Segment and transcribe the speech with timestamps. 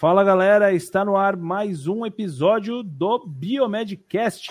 [0.00, 4.50] Fala galera, está no ar mais um episódio do Biomedcast,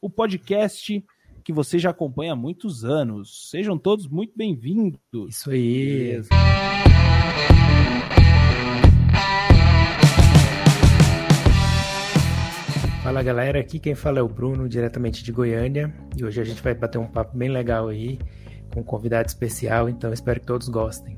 [0.00, 1.06] o podcast
[1.44, 3.50] que você já acompanha há muitos anos.
[3.52, 4.98] Sejam todos muito bem-vindos.
[5.28, 5.86] Isso aí.
[5.86, 6.28] Beleza.
[13.04, 16.60] Fala galera, aqui quem fala é o Bruno, diretamente de Goiânia, e hoje a gente
[16.60, 18.18] vai bater um papo bem legal aí,
[18.74, 21.16] com um convidado especial, então espero que todos gostem.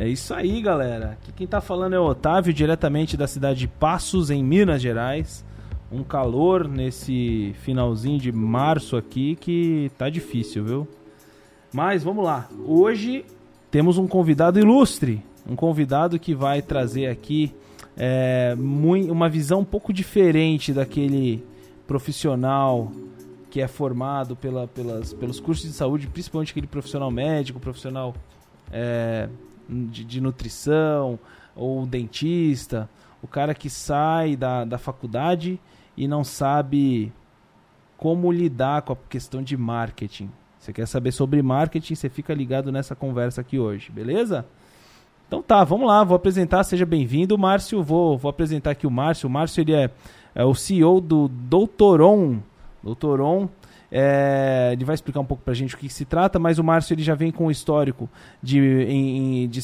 [0.00, 1.10] É isso aí, galera.
[1.10, 5.44] Aqui quem tá falando é o Otávio, diretamente da cidade de Passos, em Minas Gerais.
[5.92, 10.88] Um calor nesse finalzinho de março aqui que tá difícil, viu?
[11.70, 12.48] Mas vamos lá.
[12.64, 13.26] Hoje
[13.70, 15.22] temos um convidado ilustre.
[15.46, 17.54] Um convidado que vai trazer aqui
[17.94, 21.44] é, uma visão um pouco diferente daquele
[21.86, 22.90] profissional
[23.50, 28.14] que é formado pela, pelas, pelos cursos de saúde, principalmente aquele profissional médico, profissional
[28.72, 29.28] é,
[29.70, 31.18] de, de nutrição
[31.54, 32.88] ou dentista,
[33.22, 35.60] o cara que sai da, da faculdade
[35.96, 37.12] e não sabe
[37.96, 40.30] como lidar com a questão de marketing.
[40.58, 44.46] Você quer saber sobre marketing, você fica ligado nessa conversa aqui hoje, beleza?
[45.26, 47.82] Então tá, vamos lá, vou apresentar, seja bem-vindo, Márcio.
[47.82, 49.28] Vou, vou apresentar aqui o Márcio.
[49.28, 49.90] O Márcio ele é,
[50.34, 52.40] é o CEO do Doutoron.
[52.82, 53.48] Doutoron
[53.92, 56.58] é, ele vai explicar um pouco para a gente o que, que, se trata, mas
[56.58, 58.08] o Márcio ele já vem com o histórico
[58.42, 59.60] de, em, de,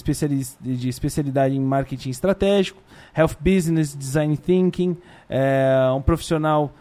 [0.61, 2.83] de especialidade em marketing estratégico,
[3.17, 4.97] health business, design thinking,
[5.29, 6.73] é, um profissional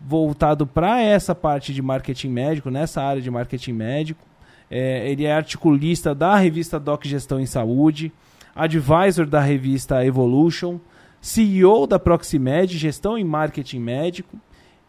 [0.00, 4.24] voltado para essa parte de marketing médico, nessa área de marketing médico.
[4.70, 8.12] É, ele é articulista da revista Doc Gestão em Saúde,
[8.54, 10.78] advisor da revista Evolution,
[11.20, 14.36] CEO da Proximed, Gestão em Marketing Médico,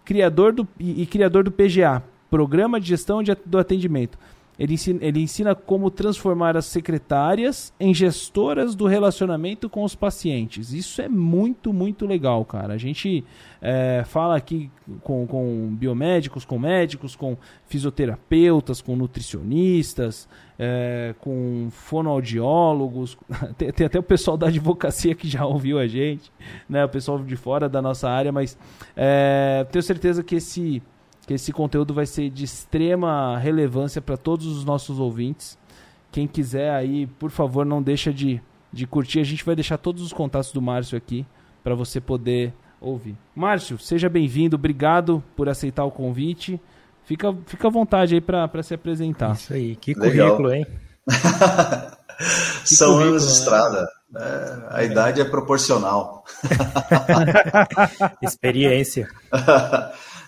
[0.05, 4.17] criador do, e, e criador do PGA, Programa de Gestão de, do Atendimento.
[4.57, 10.71] Ele ensina, ele ensina como transformar as secretárias em gestoras do relacionamento com os pacientes.
[10.71, 12.73] Isso é muito, muito legal, cara.
[12.73, 13.23] A gente
[13.61, 20.27] é, fala aqui com, com biomédicos, com médicos, com fisioterapeutas, com nutricionistas,
[20.57, 23.17] é, com fonoaudiólogos.
[23.57, 26.31] Tem, tem, até o pessoal da advocacia que já ouviu a gente,
[26.67, 26.83] né?
[26.83, 28.57] o pessoal de fora da nossa área, mas
[28.95, 30.81] é, tenho certeza que esse
[31.25, 35.57] que esse conteúdo vai ser de extrema relevância para todos os nossos ouvintes.
[36.11, 38.41] Quem quiser aí, por favor, não deixa de,
[38.71, 39.19] de curtir.
[39.19, 41.25] A gente vai deixar todos os contatos do Márcio aqui
[41.63, 43.17] para você poder ouvir.
[43.35, 44.55] Márcio, seja bem-vindo.
[44.55, 46.61] Obrigado por aceitar o convite.
[47.05, 49.33] Fica, fica à vontade aí para se apresentar.
[49.33, 50.37] Isso aí, que Legal.
[50.37, 50.65] currículo, hein?
[52.63, 53.37] São currículo, anos de né?
[53.39, 53.87] estrada.
[54.15, 54.85] É, a é.
[54.85, 56.23] idade é proporcional.
[58.21, 59.09] Experiência.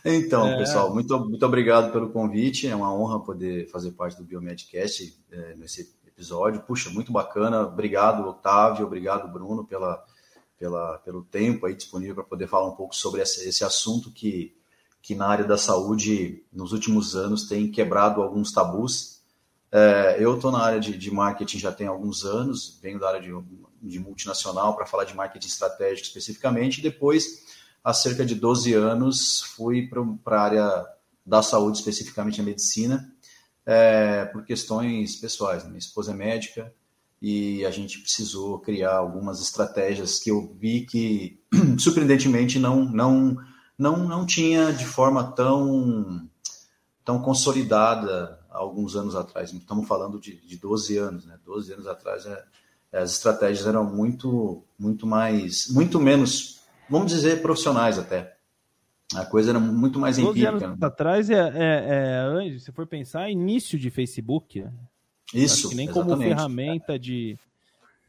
[0.09, 0.57] Então, é.
[0.57, 2.65] pessoal, muito, muito obrigado pelo convite.
[2.65, 6.61] É uma honra poder fazer parte do Biomedcast é, nesse episódio.
[6.61, 7.63] Puxa, muito bacana.
[7.63, 8.85] Obrigado, Otávio.
[8.85, 10.01] Obrigado, Bruno, pela,
[10.57, 14.55] pela, pelo tempo aí disponível para poder falar um pouco sobre esse, esse assunto que,
[15.01, 19.21] que na área da saúde, nos últimos anos, tem quebrado alguns tabus.
[19.69, 23.19] É, eu estou na área de, de, marketing já tem alguns anos, venho da área
[23.19, 23.33] de,
[23.81, 27.45] de multinacional para falar de marketing estratégico especificamente, e depois
[27.87, 29.89] há cerca de 12 anos, fui
[30.21, 30.85] para a área
[31.25, 33.09] da saúde, especificamente a medicina,
[33.65, 35.63] é, por questões pessoais.
[35.63, 36.73] Minha esposa é médica
[37.21, 41.39] e a gente precisou criar algumas estratégias que eu vi que,
[41.79, 43.37] surpreendentemente, não, não,
[43.77, 46.29] não, não tinha de forma tão,
[47.05, 49.53] tão consolidada alguns anos atrás.
[49.53, 51.39] Estamos falando de, de 12 anos, né?
[51.45, 52.43] 12 anos atrás é,
[52.91, 56.56] as estratégias eram muito, muito mais, muito menos
[56.89, 58.37] vamos dizer, profissionais até.
[59.15, 60.49] A coisa era muito mais empírica.
[60.49, 60.87] anos né?
[60.87, 64.65] atrás, é, é, é, se for pensar, início de Facebook.
[65.33, 67.37] Isso, que nem como ferramenta de,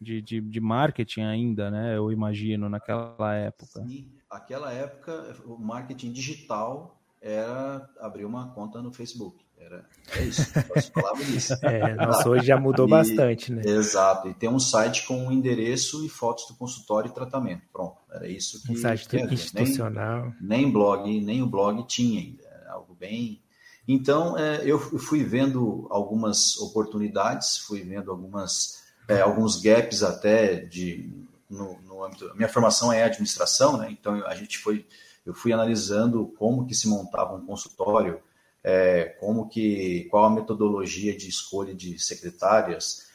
[0.00, 1.96] de, de, de, marketing ainda, né?
[1.96, 3.84] Eu imagino, naquela época.
[3.86, 9.44] Sim, aquela época, o marketing digital era abrir uma conta no Facebook.
[9.60, 9.84] Era,
[10.16, 10.44] é isso,
[10.92, 11.54] falava isso.
[11.62, 13.62] É, nossa, hoje já mudou e, bastante, né?
[13.64, 17.62] Exato, e tem um site com um endereço e fotos do consultório e tratamento.
[17.72, 18.72] Pronto, era isso que.
[18.72, 20.32] Um site que institucional.
[20.40, 22.42] Nem, nem blog, nem o blog tinha ainda.
[22.44, 23.42] Era algo bem.
[23.86, 31.10] Então, é, eu fui vendo algumas oportunidades, fui vendo algumas, é, alguns gaps até de,
[31.48, 32.30] no, no âmbito.
[32.36, 33.88] Minha formação é administração, né?
[33.90, 34.86] Então a gente foi,
[35.24, 38.20] eu fui analisando como que se montava um consultório
[38.70, 43.08] é, como que, qual a metodologia de escolha de secretárias,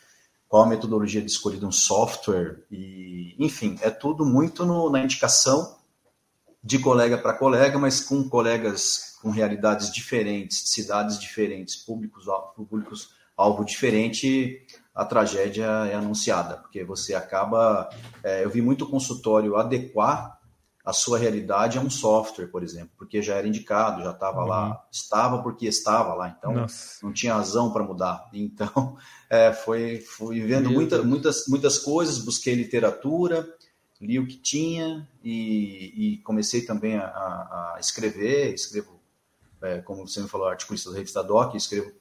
[0.50, 5.04] qual a metodologia de escolha de um software, e, enfim, é tudo muito no, na
[5.04, 5.78] indicação
[6.64, 13.64] de colega para colega, mas com colegas com realidades diferentes, cidades diferentes, públicos, públicos alvo
[13.64, 14.66] diferente,
[14.96, 17.90] a tragédia é anunciada, porque você acaba.
[18.24, 20.40] É, eu vi muito consultório adequar
[20.84, 24.48] a sua realidade a um software, por exemplo, porque já era indicado, já estava uhum.
[24.48, 27.00] lá, estava porque estava lá, então Nossa.
[27.02, 28.28] não tinha razão para mudar.
[28.34, 28.98] Então,
[29.30, 33.48] é, foi, fui vendo muita, muitas, muitas coisas, busquei literatura,
[34.02, 39.00] li o que tinha e, e comecei também a, a, escrever, escrevo,
[39.62, 41.94] é, como você me falou, articulista da revista Doc, escrevo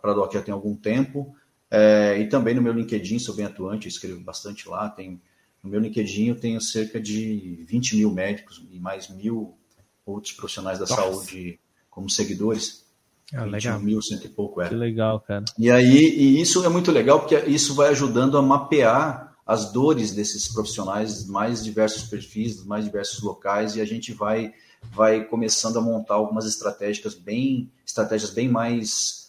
[0.00, 1.36] para a Doc já tem algum tempo,
[1.70, 5.20] é, e também no meu LinkedIn sou bem atuante, escrevo bastante lá, tem
[5.64, 9.56] no meu LinkedIn eu tenho cerca de 20 mil médicos e mais mil
[10.04, 10.96] outros profissionais da Nossa.
[10.96, 11.58] saúde
[11.88, 12.84] como seguidores.
[13.32, 13.80] Ah, legal.
[13.80, 14.68] mil, cento e pouco é.
[14.68, 15.44] Que legal, cara.
[15.58, 20.12] E aí, e isso é muito legal porque isso vai ajudando a mapear as dores
[20.12, 24.52] desses profissionais mais diversos perfis, dos mais diversos locais, e a gente vai
[24.92, 29.23] vai começando a montar algumas estratégias bem estratégias bem mais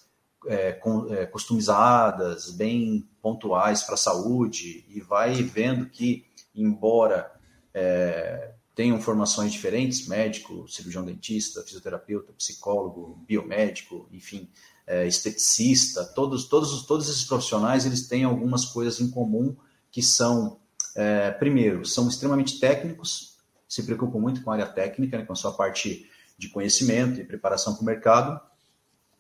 [0.48, 7.32] é, com, é, customizadas, bem pontuais para a saúde, e vai vendo que, embora
[7.74, 14.50] é, tenham formações diferentes, médico, cirurgião dentista, fisioterapeuta, psicólogo, biomédico, enfim,
[14.86, 19.56] é, esteticista, todos, todos, todos esses profissionais eles têm algumas coisas em comum
[19.90, 20.60] que são,
[20.96, 23.38] é, primeiro, são extremamente técnicos,
[23.68, 27.24] se preocupam muito com a área técnica, né, com a sua parte de conhecimento e
[27.24, 28.42] preparação para o mercado,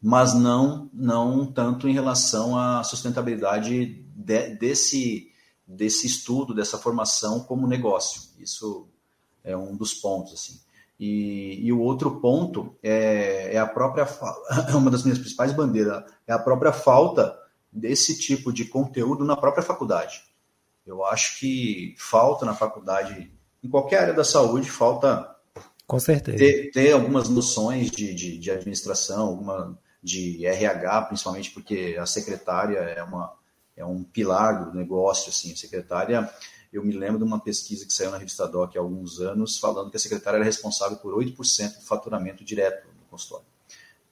[0.05, 5.31] mas não não tanto em relação à sustentabilidade de, desse
[5.67, 8.21] desse estudo, dessa formação como negócio.
[8.37, 8.87] Isso
[9.43, 10.59] é um dos pontos assim.
[10.99, 14.07] E, e o outro ponto é, é a própria
[14.77, 17.35] uma das minhas principais bandeiras é a própria falta
[17.71, 20.21] desse tipo de conteúdo na própria faculdade.
[20.85, 23.31] Eu acho que falta na faculdade,
[23.63, 25.35] em qualquer área da saúde, falta
[25.87, 26.37] com certeza.
[26.37, 32.77] Ter, ter algumas noções de, de, de, administração, alguma de RH, principalmente porque a secretária
[32.77, 33.33] é, uma,
[33.75, 35.29] é um pilar do negócio.
[35.29, 35.51] Assim.
[35.51, 36.29] A secretária,
[36.71, 39.89] eu me lembro de uma pesquisa que saiu na revista Doc há alguns anos, falando
[39.89, 43.47] que a secretária era responsável por 8% do faturamento direto do consultório.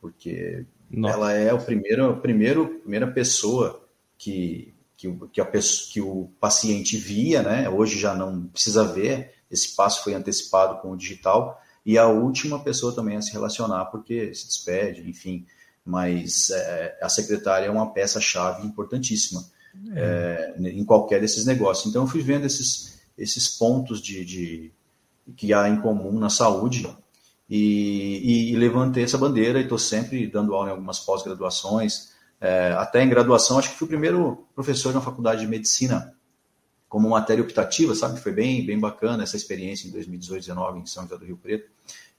[0.02, 1.14] Porque Nossa.
[1.14, 3.88] ela é o primeiro, a primeiro, primeira pessoa
[4.18, 7.70] que, que, o, que, a pessoa, que o paciente via, né?
[7.70, 12.64] hoje já não precisa ver, esse passo foi antecipado com o digital, e a última
[12.64, 15.46] pessoa também a se relacionar, porque se despede, enfim
[15.86, 19.44] mas é, a secretária é uma peça-chave importantíssima
[19.96, 20.54] é.
[20.58, 21.88] É, em qualquer desses negócios.
[21.88, 24.72] Então, eu fui vendo esses, esses pontos de, de
[25.36, 26.88] que há em comum na saúde
[27.50, 32.14] e, e, e levantei essa bandeira e estou sempre dando aula em algumas pós-graduações.
[32.40, 36.14] É, até em graduação, acho que fui o primeiro professor na faculdade de medicina
[36.88, 38.20] como matéria optativa, sabe?
[38.20, 41.68] Foi bem, bem bacana essa experiência em 2018, 2019 em São José do Rio Preto.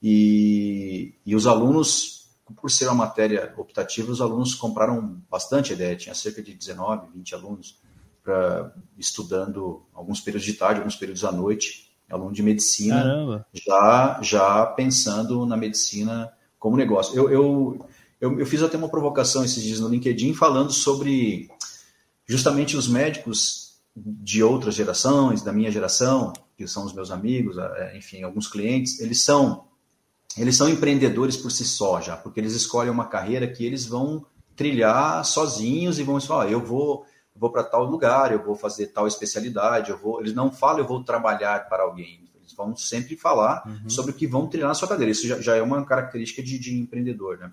[0.03, 6.13] E, e os alunos por ser uma matéria optativa, os alunos compraram bastante ideia, tinha
[6.13, 7.79] cerca de 19, 20 alunos
[8.23, 14.65] pra, estudando alguns períodos de tarde, alguns períodos à noite, aluno de medicina, já já
[14.65, 17.15] pensando na medicina como negócio.
[17.15, 17.87] Eu, eu,
[18.21, 21.49] eu, eu, fiz até uma provocação esses dias no LinkedIn falando sobre
[22.27, 27.97] justamente os médicos de outras gerações, da minha geração, que são os meus amigos, é,
[27.97, 29.65] enfim, alguns clientes, eles são
[30.37, 34.25] eles são empreendedores por si só já, porque eles escolhem uma carreira que eles vão
[34.55, 37.05] trilhar sozinhos e vão falar, eu vou
[37.35, 40.21] vou para tal lugar, eu vou fazer tal especialidade, eu vou.
[40.21, 42.21] Eles não falam eu vou trabalhar para alguém.
[42.39, 43.89] Eles vão sempre falar uhum.
[43.89, 45.11] sobre o que vão trilhar na sua carreira.
[45.11, 47.51] Isso já, já é uma característica de, de empreendedor, né?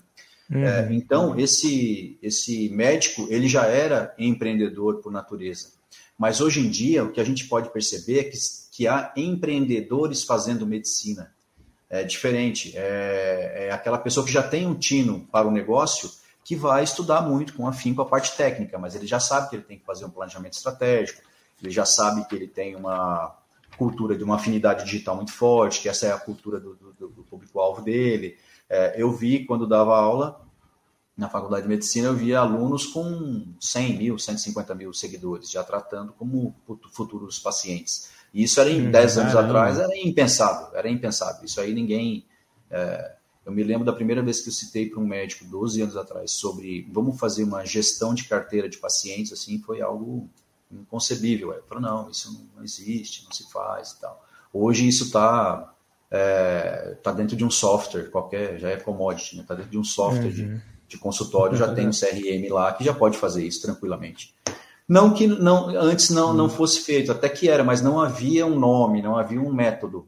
[0.49, 0.63] Uhum.
[0.63, 5.71] É, então esse esse médico ele já era empreendedor por natureza,
[6.17, 8.37] mas hoje em dia o que a gente pode perceber é que,
[8.71, 11.33] que há empreendedores fazendo medicina
[11.93, 12.73] é diferente.
[12.75, 16.09] É, é aquela pessoa que já tem um tino para o negócio
[16.43, 19.63] que vai estudar muito com afinco a parte técnica, mas ele já sabe que ele
[19.63, 21.21] tem que fazer um planejamento estratégico,
[21.61, 23.37] ele já sabe que ele tem uma
[23.77, 27.23] cultura de uma afinidade digital muito forte, que essa é a cultura do, do, do
[27.23, 28.37] público-alvo dele.
[28.69, 30.41] É, eu vi, quando dava aula
[31.15, 36.11] na faculdade de medicina, eu via alunos com 100 mil, 150 mil seguidores, já tratando
[36.13, 36.55] como
[36.91, 38.09] futuros pacientes.
[38.33, 41.45] E isso era em 10 hum, anos atrás, era impensável, era impensável.
[41.45, 42.25] Isso aí ninguém.
[42.71, 45.97] É, eu me lembro da primeira vez que eu citei para um médico, 12 anos
[45.97, 50.29] atrás, sobre vamos fazer uma gestão de carteira de pacientes, assim, foi algo
[50.71, 51.51] inconcebível.
[51.53, 54.25] Eu falei, não, isso não existe, não se faz e tal.
[54.53, 55.73] Hoje isso está
[56.09, 59.57] é, tá dentro de um software qualquer, já é commodity, está né?
[59.57, 60.31] dentro de um software uhum.
[60.31, 64.33] de, de, consultório, já tem um CRM lá que já pode fazer isso tranquilamente.
[64.87, 66.49] Não que não, antes não, não hum.
[66.49, 70.07] fosse feito, até que era, mas não havia um nome, não havia um método.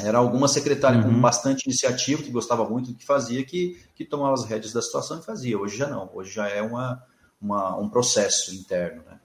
[0.00, 1.14] Era alguma secretária uhum.
[1.14, 4.82] com bastante iniciativa, que gostava muito do que fazia, que, que tomava as rédeas da
[4.82, 5.56] situação e fazia.
[5.56, 6.10] Hoje já não.
[6.12, 7.00] Hoje já é uma,
[7.40, 9.20] uma, um processo interno, né?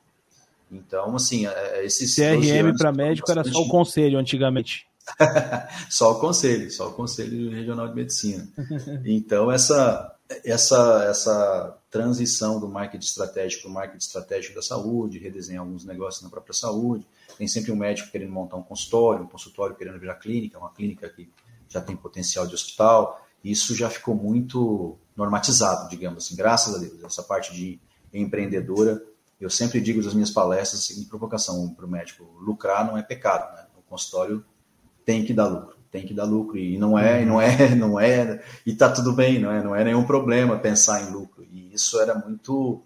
[0.72, 4.86] Então, assim, é, é, esses CRM para médico era só o conselho antigamente.
[5.89, 8.48] só o conselho, só o conselho regional de medicina.
[9.06, 15.63] Então, essa essa essa transição do marketing estratégico para o marketing estratégico da saúde, redesenhar
[15.63, 17.05] alguns negócios na própria saúde,
[17.38, 21.09] tem sempre um médico querendo montar um consultório, um consultório querendo virar clínica, uma clínica
[21.09, 21.29] que
[21.67, 23.25] já tem potencial de hospital.
[23.43, 27.01] Isso já ficou muito normatizado, digamos assim, graças a Deus.
[27.03, 27.79] Essa parte de
[28.13, 29.01] empreendedora,
[29.39, 33.01] eu sempre digo nas minhas palestras a seguinte provocação para o médico: lucrar não é
[33.01, 33.65] pecado, né?
[33.77, 34.45] O consultório
[35.05, 38.41] tem que dar lucro, tem que dar lucro e não é, não é, não é,
[38.65, 41.43] e tá tudo bem, não é, não é nenhum problema pensar em lucro.
[41.51, 42.81] E isso era muito,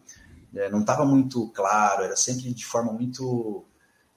[0.56, 3.66] é, não estava muito claro, era sempre de forma muito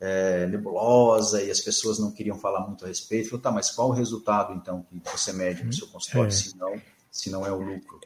[0.00, 3.30] é, nebulosa e as pessoas não queriam falar muito a respeito.
[3.30, 6.30] Falei, tá, mas qual o resultado então que você mede no seu consultório, é.
[6.30, 8.00] se, não, se não é o lucro?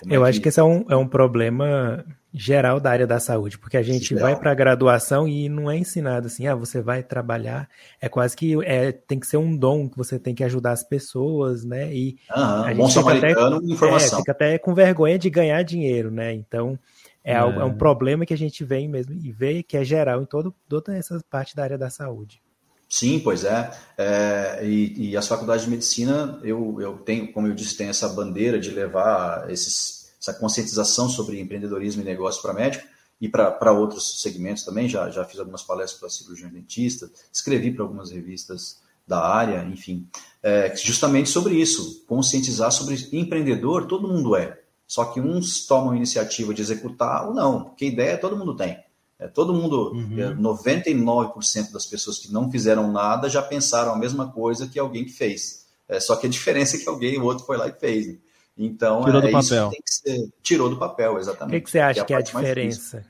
[0.00, 0.44] Como Eu é acho que...
[0.44, 2.04] que esse é um, é um problema
[2.38, 4.22] geral da área da saúde, porque a gente geral.
[4.22, 7.68] vai para a graduação e não é ensinado assim, ah, você vai trabalhar,
[8.00, 10.84] é quase que é, tem que ser um dom que você tem que ajudar as
[10.84, 11.92] pessoas, né?
[11.92, 14.18] E Aham, a gente bom samaritano, até, informação.
[14.18, 16.32] É, fica até com vergonha de ganhar dinheiro, né?
[16.32, 16.78] Então,
[17.24, 17.38] é, é.
[17.38, 20.54] é um problema que a gente vê mesmo e vê que é geral em todo,
[20.68, 22.40] toda essa parte da área da saúde.
[22.88, 23.70] Sim, pois é.
[23.98, 28.08] é e, e, as faculdades de medicina, eu, eu tenho, como eu disse, tem essa
[28.08, 29.97] bandeira de levar esses,
[30.28, 32.86] essa conscientização sobre empreendedorismo e negócio para médico
[33.20, 34.88] e para outros segmentos também.
[34.88, 40.06] Já, já fiz algumas palestras para cirurgião dentista, escrevi para algumas revistas da área, enfim,
[40.42, 44.60] é, justamente sobre isso, conscientizar sobre empreendedor, todo mundo é.
[44.86, 48.78] Só que uns tomam a iniciativa de executar ou não, porque ideia todo mundo tem.
[49.18, 50.36] É, todo mundo, uhum.
[50.36, 55.04] 99% é, das pessoas que não fizeram nada já pensaram a mesma coisa que alguém
[55.04, 55.66] que fez.
[55.88, 58.06] É, só que a diferença é que alguém, o outro foi lá e fez.
[58.06, 58.18] Né?
[58.58, 59.70] Então, tirou é, do papel.
[59.86, 61.56] Ser, tirou do papel, exatamente.
[61.56, 63.06] O que, que você acha que é a, que é a diferença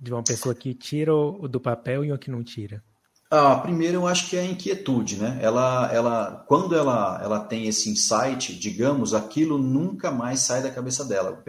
[0.00, 1.10] de uma pessoa que tira
[1.50, 2.82] do papel e uma que não tira?
[3.28, 5.38] Ah, primeiro eu acho que é a inquietude, né?
[5.42, 11.04] Ela, ela, quando ela, ela tem esse insight, digamos, aquilo nunca mais sai da cabeça
[11.04, 11.42] dela.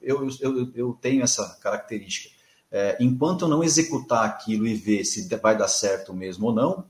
[0.00, 2.34] Eu, eu, eu tenho essa característica.
[2.72, 6.86] É, enquanto eu não executar aquilo e ver se vai dar certo mesmo ou não,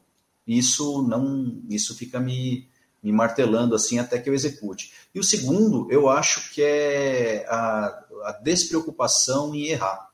[0.47, 2.69] isso não, isso fica me,
[3.03, 4.93] me martelando assim até que eu execute.
[5.15, 10.11] E o segundo, eu acho que é a, a despreocupação em errar.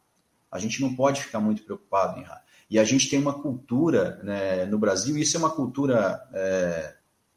[0.51, 2.45] A gente não pode ficar muito preocupado em errar.
[2.69, 6.95] E a gente tem uma cultura né, no Brasil, e isso é uma cultura, é,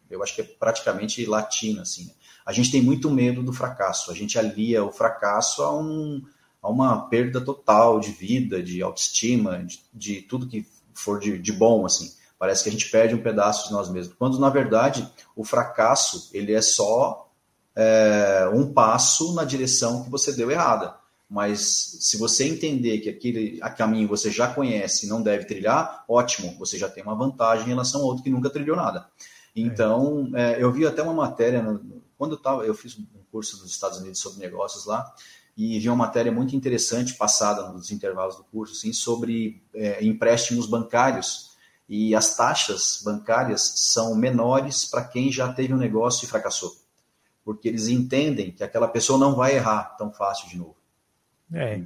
[0.09, 2.05] eu acho que é praticamente latina, assim.
[2.05, 2.13] Né?
[2.45, 6.23] A gente tem muito medo do fracasso, a gente alia o fracasso a, um,
[6.61, 11.51] a uma perda total de vida, de autoestima, de, de tudo que for de, de
[11.51, 12.11] bom, assim.
[12.39, 14.15] Parece que a gente perde um pedaço de nós mesmos.
[14.17, 17.29] Quando, na verdade, o fracasso, ele é só
[17.75, 20.96] é, um passo na direção que você deu errada.
[21.29, 26.03] Mas se você entender que aquele a caminho você já conhece e não deve trilhar,
[26.08, 29.05] ótimo, você já tem uma vantagem em relação ao outro que nunca trilhou nada.
[29.55, 30.53] Então, é.
[30.53, 31.63] É, eu vi até uma matéria,
[32.17, 35.13] quando eu, tava, eu fiz um curso nos Estados Unidos sobre negócios lá,
[35.55, 40.65] e vi uma matéria muito interessante passada nos intervalos do curso, assim, sobre é, empréstimos
[40.65, 41.48] bancários.
[41.89, 46.72] E as taxas bancárias são menores para quem já teve um negócio e fracassou.
[47.43, 50.75] Porque eles entendem que aquela pessoa não vai errar tão fácil de novo.
[51.51, 51.81] É,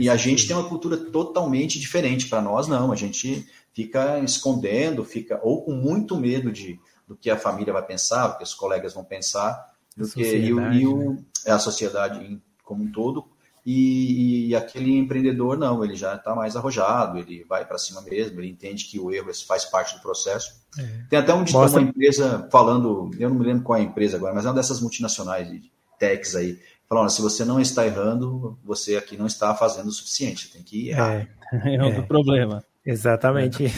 [0.00, 2.28] e a gente tem uma cultura totalmente diferente.
[2.28, 2.90] Para nós, não.
[2.90, 7.86] A gente fica escondendo, fica ou com muito medo de, do que a família vai
[7.86, 11.24] pensar, do que os colegas vão pensar, do que e, o, né?
[11.46, 13.28] É a sociedade como um todo.
[13.64, 18.38] E, e aquele empreendedor, não, ele já está mais arrojado, ele vai para cima mesmo,
[18.38, 20.62] ele entende que o erro faz parte do processo.
[20.78, 20.82] É.
[21.08, 21.80] Tem até um, Mostra...
[21.80, 24.54] uma empresa falando, eu não me lembro qual é a empresa agora, mas é uma
[24.54, 29.54] dessas multinacionais de techs aí, falando, se você não está errando, você aqui não está
[29.54, 31.14] fazendo o suficiente, tem que errar.
[31.14, 31.28] É,
[31.76, 32.06] é outro é.
[32.06, 32.62] problema.
[32.84, 33.64] Exatamente.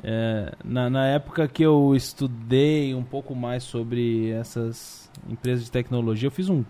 [0.00, 6.28] É, na, na época que eu estudei um pouco mais sobre essas empresas de tecnologia,
[6.28, 6.64] eu fiz um,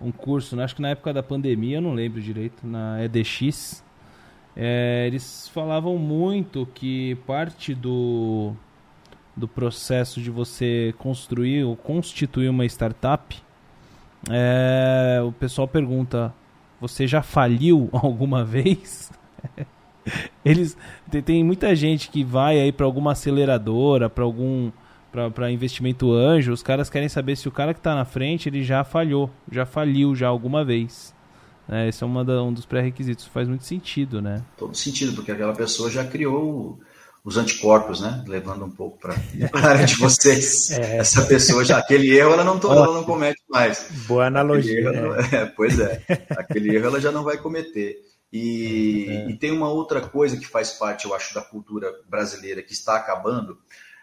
[0.00, 3.84] um curso, né, acho que na época da pandemia, eu não lembro direito, na EDX.
[4.56, 8.52] É, eles falavam muito que parte do,
[9.36, 13.36] do processo de você construir ou constituir uma startup
[14.28, 16.34] é, o pessoal pergunta:
[16.80, 19.12] você já faliu alguma vez?
[20.44, 20.76] Eles
[21.10, 24.72] tem, tem, muita gente que vai aí para alguma aceleradora, para algum
[25.10, 28.62] para investimento anjo, os caras querem saber se o cara que está na frente ele
[28.62, 31.14] já falhou, já faliu já alguma vez.
[31.68, 33.26] É, esse é uma da, um dos pré-requisitos.
[33.26, 34.42] Faz muito sentido, né?
[34.56, 36.80] Todo sentido, porque aquela pessoa já criou
[37.24, 38.24] os anticorpos, né?
[38.26, 39.14] Levando um pouco para
[39.54, 40.70] a área de vocês.
[40.80, 40.98] É.
[40.98, 43.88] Essa pessoa já, aquele erro ela não, ela não comete mais.
[44.06, 44.80] Boa analogia.
[44.80, 47.98] Erro, é, pois é, aquele erro ela já não vai cometer.
[48.32, 49.30] E, é.
[49.30, 52.96] e, tem uma outra coisa que faz parte, eu acho, da cultura brasileira que está
[52.96, 53.58] acabando,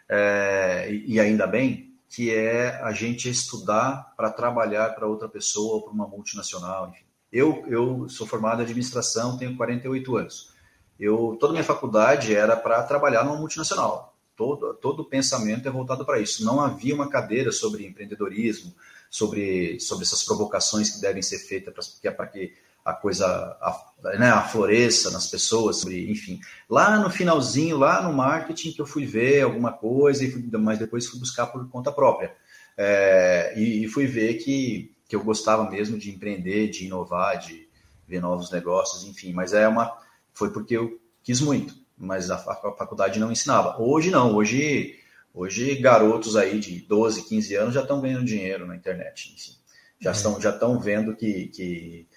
[0.09, 5.81] é, e ainda bem, que é a gente estudar para trabalhar para outra pessoa ou
[5.83, 6.89] para uma multinacional.
[6.89, 7.03] Enfim.
[7.31, 10.53] Eu, eu sou formado em administração, tenho 48 anos.
[10.99, 14.15] Eu, toda minha faculdade era para trabalhar numa multinacional.
[14.35, 16.45] Todo, todo pensamento é voltado para isso.
[16.45, 18.73] Não havia uma cadeira sobre empreendedorismo,
[19.09, 22.53] sobre, sobre essas provocações que devem ser feitas para que
[22.87, 26.39] a coisa a, né, afloresça nas pessoas, enfim.
[26.69, 31.05] Lá no finalzinho, lá no marketing, que eu fui ver alguma coisa, e mas depois
[31.05, 32.33] fui buscar por conta própria.
[32.77, 37.67] É, e, e, fui ver que, que eu gostava mesmo de empreender, de inovar, de
[38.07, 39.33] ver novos negócios, enfim.
[39.33, 39.93] Mas é uma,
[40.33, 43.81] foi porque eu quis muito, mas a, a faculdade não ensinava.
[43.81, 44.97] Hoje não, hoje,
[45.33, 49.57] hoje garotos aí de 12, 15 anos já estão ganhando dinheiro na internet, enfim.
[49.99, 50.13] Já, é.
[50.13, 52.07] estão, já estão vendo que, que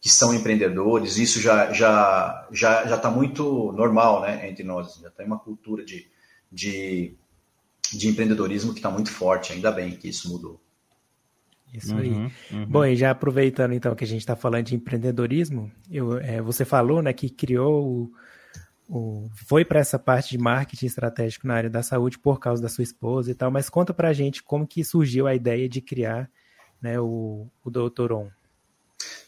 [0.00, 4.98] que são empreendedores, isso já já já já está muito normal, né, entre nós.
[5.02, 6.06] Já tem uma cultura de,
[6.50, 7.14] de,
[7.92, 9.52] de empreendedorismo que está muito forte.
[9.52, 10.60] Ainda bem que isso mudou.
[11.72, 12.10] Isso uhum, aí.
[12.52, 12.66] Uhum.
[12.66, 16.64] Bom, e já aproveitando então que a gente está falando de empreendedorismo, eu, é, você
[16.64, 18.12] falou, né, que criou o,
[18.88, 22.68] o foi para essa parte de marketing estratégico na área da saúde por causa da
[22.68, 23.50] sua esposa e tal.
[23.50, 26.30] Mas conta para a gente como que surgiu a ideia de criar,
[26.80, 28.28] né, o, o Doutor On.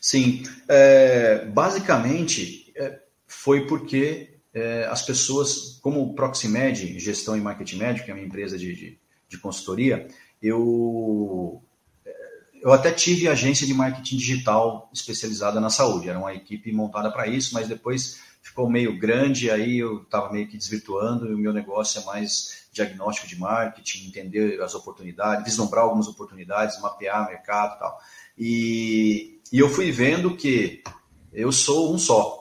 [0.00, 8.06] Sim, é, basicamente é, foi porque é, as pessoas, como Proximed, Gestão e Marketing Médico,
[8.06, 10.08] que é uma empresa de, de, de consultoria,
[10.42, 11.62] eu,
[12.04, 12.12] é,
[12.62, 17.26] eu até tive agência de marketing digital especializada na saúde, era uma equipe montada para
[17.26, 21.52] isso, mas depois ficou meio grande, aí eu estava meio que desvirtuando, e o meu
[21.52, 27.78] negócio é mais diagnóstico de marketing, entender as oportunidades, vislumbrar algumas oportunidades, mapear mercado e
[27.78, 28.00] tal.
[28.38, 30.82] E, e eu fui vendo que
[31.32, 32.40] eu sou um só.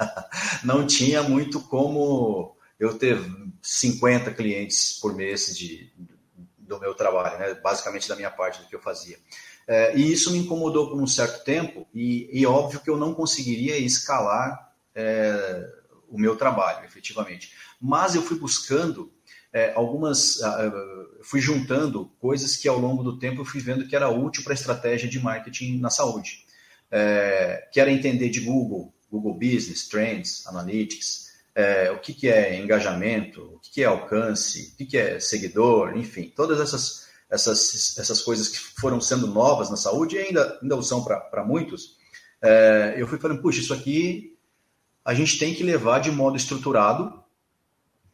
[0.64, 3.18] não tinha muito como eu ter
[3.62, 5.92] 50 clientes por mês de,
[6.58, 7.54] do meu trabalho, né?
[7.54, 9.18] basicamente da minha parte do que eu fazia.
[9.66, 13.14] É, e isso me incomodou por um certo tempo, e, e óbvio que eu não
[13.14, 15.66] conseguiria escalar é,
[16.08, 17.52] o meu trabalho, efetivamente.
[17.80, 19.10] Mas eu fui buscando
[19.54, 23.94] é, algumas, uh, fui juntando coisas que ao longo do tempo eu fui vendo que
[23.94, 26.44] era útil para a estratégia de marketing na saúde.
[26.90, 32.60] É, que era entender de Google, Google Business, Trends, Analytics, é, o que, que é
[32.60, 37.96] engajamento, o que, que é alcance, o que, que é seguidor, enfim, todas essas, essas,
[37.98, 41.96] essas coisas que foram sendo novas na saúde e ainda, ainda são para muitos.
[42.42, 44.36] É, eu fui falando, puxa, isso aqui
[45.04, 47.23] a gente tem que levar de modo estruturado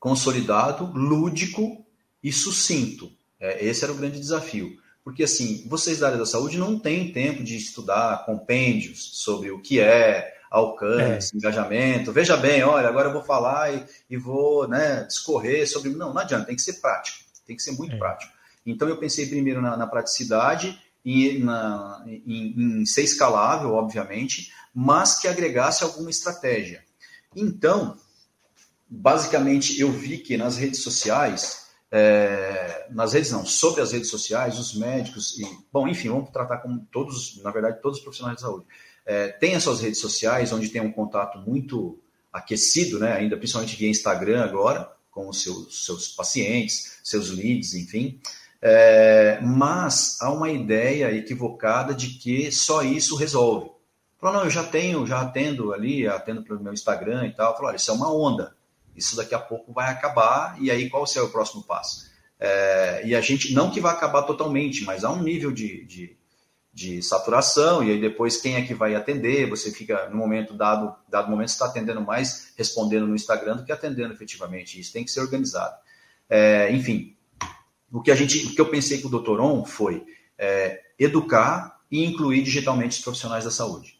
[0.00, 1.84] consolidado, lúdico
[2.24, 3.12] e sucinto.
[3.38, 4.76] É, esse era o grande desafio.
[5.04, 9.60] Porque, assim, vocês da área da saúde não têm tempo de estudar compêndios sobre o
[9.60, 11.38] que é alcance, é.
[11.38, 12.12] engajamento.
[12.12, 15.90] Veja bem, olha, agora eu vou falar e, e, vou né, discorrer sobre.
[15.90, 17.98] Não, não adianta, tem que ser prático, tem que ser muito é.
[17.98, 18.32] prático.
[18.64, 25.18] Então, eu pensei primeiro na, na praticidade e na, em, em ser escalável, obviamente, mas
[25.18, 26.84] que agregasse alguma estratégia.
[27.34, 27.96] Então,
[28.90, 34.58] basicamente eu vi que nas redes sociais, é, nas redes não, sobre as redes sociais,
[34.58, 38.42] os médicos e, bom, enfim, vamos tratar como todos, na verdade, todos os profissionais de
[38.42, 38.66] saúde,
[39.06, 42.00] é, têm as suas redes sociais onde tem um contato muito
[42.32, 48.20] aquecido, né, ainda principalmente via Instagram agora, com os seus, seus pacientes, seus leads, enfim,
[48.62, 53.70] é, mas há uma ideia equivocada de que só isso resolve.
[54.20, 57.54] Falou, não, eu já tenho, já atendo ali, atendo pelo meu Instagram e tal.
[57.54, 58.54] Falou, olha, isso é uma onda
[59.00, 62.08] isso daqui a pouco vai acabar, e aí qual será o próximo passo?
[62.38, 66.16] É, e a gente, não que vai acabar totalmente, mas há um nível de, de,
[66.72, 69.48] de, saturação, e aí depois quem é que vai atender?
[69.50, 73.72] Você fica, no momento dado, dado momento, está atendendo mais respondendo no Instagram do que
[73.72, 74.80] atendendo efetivamente.
[74.80, 75.76] Isso tem que ser organizado.
[76.28, 77.14] É, enfim,
[77.92, 79.40] o que a gente, o que eu pensei com o Dr.
[79.40, 80.06] On foi
[80.38, 83.99] é, educar e incluir digitalmente os profissionais da saúde.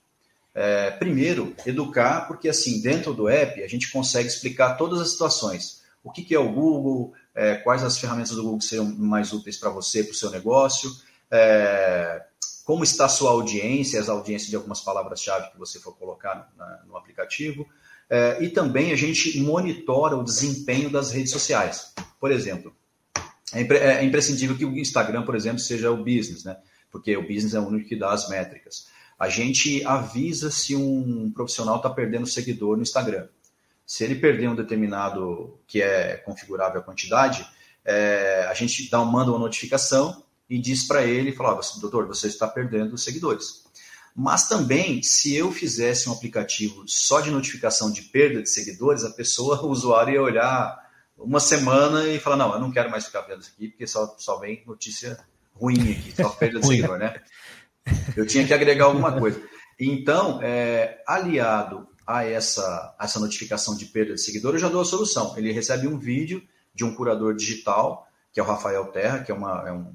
[0.55, 5.83] É, primeiro, educar, porque assim, dentro do app a gente consegue explicar todas as situações.
[6.03, 9.57] O que, que é o Google, é, quais as ferramentas do Google seriam mais úteis
[9.57, 10.91] para você, para o seu negócio,
[11.31, 12.25] é,
[12.65, 16.93] como está a sua audiência, as audiências de algumas palavras-chave que você for colocar no,
[16.93, 17.67] no aplicativo.
[18.09, 21.93] É, e também a gente monitora o desempenho das redes sociais.
[22.19, 22.75] Por exemplo,
[23.53, 26.57] é, é imprescindível que o Instagram, por exemplo, seja o business, né?
[26.91, 28.89] porque o business é o único que dá as métricas
[29.21, 33.29] a gente avisa se um profissional está perdendo seguidor no Instagram.
[33.85, 37.47] Se ele perder um determinado que é configurável a quantidade,
[37.85, 42.49] é, a gente dá, manda uma notificação e diz para ele, fala, doutor, você está
[42.49, 43.63] perdendo seguidores.
[44.17, 49.11] Mas também, se eu fizesse um aplicativo só de notificação de perda de seguidores, a
[49.11, 53.21] pessoa, o usuário ia olhar uma semana e falar, não, eu não quero mais ficar
[53.21, 55.19] vendo isso aqui, porque só, só vem notícia
[55.55, 57.21] ruim aqui, só perda de seguidor, né?
[58.17, 59.41] Eu tinha que agregar alguma coisa.
[59.79, 64.85] Então, é, aliado a essa, essa notificação de perda de seguidor, eu já dou a
[64.85, 65.37] solução.
[65.39, 66.43] Ele recebe um vídeo
[66.75, 69.95] de um curador digital, que é o Rafael Terra, que é, uma, é um,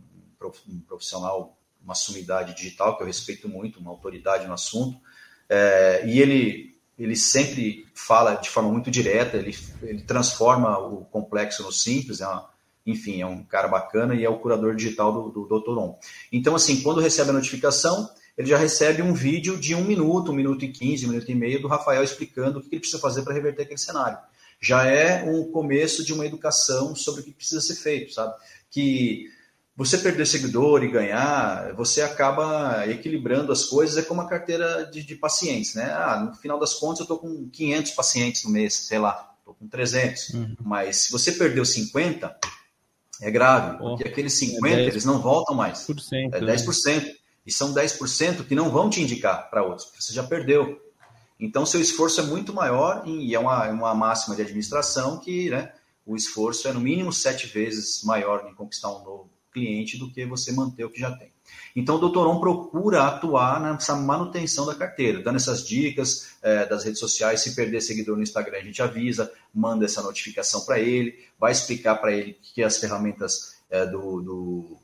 [0.68, 5.00] um profissional, uma sumidade digital que eu respeito muito, uma autoridade no assunto.
[5.48, 11.64] É, e ele, ele sempre fala de forma muito direta, ele, ele transforma o complexo
[11.64, 12.50] no simples, é uma,
[12.86, 15.78] enfim, é um cara bacana e é o curador digital do, do Dr.
[15.78, 15.98] On.
[16.32, 20.36] Então, assim, quando recebe a notificação, ele já recebe um vídeo de um minuto, um
[20.36, 23.24] minuto e quinze, um minuto e meio do Rafael explicando o que ele precisa fazer
[23.24, 24.18] para reverter aquele cenário.
[24.60, 28.34] Já é um começo de uma educação sobre o que precisa ser feito, sabe?
[28.70, 29.30] Que
[29.76, 35.04] você perder seguidor e ganhar, você acaba equilibrando as coisas, é como a carteira de,
[35.04, 35.92] de pacientes, né?
[35.92, 39.54] Ah, no final das contas eu estou com 500 pacientes no mês, sei lá, estou
[39.54, 40.30] com 300.
[40.30, 40.56] Uhum.
[40.62, 42.38] Mas se você perdeu 50,
[43.22, 45.86] é grave, oh, porque aqueles 50 é eles não voltam mais.
[46.36, 47.04] É 10%.
[47.04, 47.14] Né?
[47.46, 50.82] E são 10% que não vão te indicar para outros, porque você já perdeu.
[51.40, 55.72] Então, seu esforço é muito maior e é uma, uma máxima de administração que né,
[56.06, 60.26] o esforço é no mínimo sete vezes maior em conquistar um novo cliente do que
[60.26, 61.30] você manter o que já tem.
[61.74, 67.00] Então, o Doutoron procura atuar nessa manutenção da carteira, dando essas dicas é, das redes
[67.00, 67.42] sociais.
[67.42, 71.96] Se perder seguidor no Instagram, a gente avisa, manda essa notificação para ele, vai explicar
[71.96, 74.78] para ele que as ferramentas é, do, do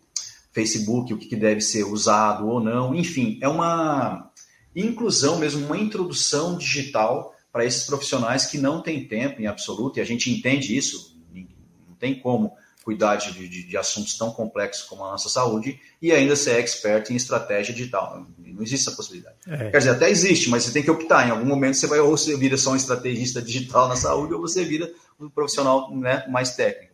[0.54, 2.96] Facebook, o que deve ser usado ou não.
[2.96, 4.32] Enfim, é uma
[4.76, 10.02] inclusão mesmo, uma introdução digital para esses profissionais que não têm tempo em absoluto, e
[10.02, 15.06] a gente entende isso, não tem como cuidar de, de, de, assuntos tão complexos como
[15.06, 18.26] a nossa saúde e ainda ser expert em estratégia digital.
[18.38, 19.36] Não existe essa possibilidade.
[19.48, 19.70] É.
[19.70, 21.28] Quer dizer, até existe, mas você tem que optar.
[21.28, 24.41] Em algum momento você vai ou você vira só um estrategista digital na saúde ou
[24.41, 26.91] você vira um profissional né, mais técnico.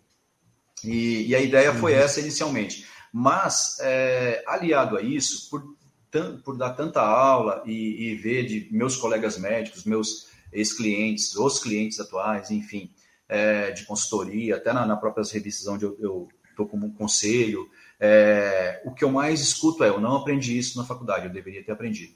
[0.84, 2.00] E, e a ideia foi uhum.
[2.00, 2.86] essa inicialmente.
[3.12, 5.64] Mas, é, aliado a isso, por,
[6.44, 12.00] por dar tanta aula e, e ver de meus colegas médicos, meus ex-clientes, os clientes
[12.00, 12.92] atuais, enfim,
[13.30, 18.92] é, de consultoria, até na, na próprias revistas onde eu estou como conselho, é, o
[18.92, 22.14] que eu mais escuto é: eu não aprendi isso na faculdade, eu deveria ter aprendido.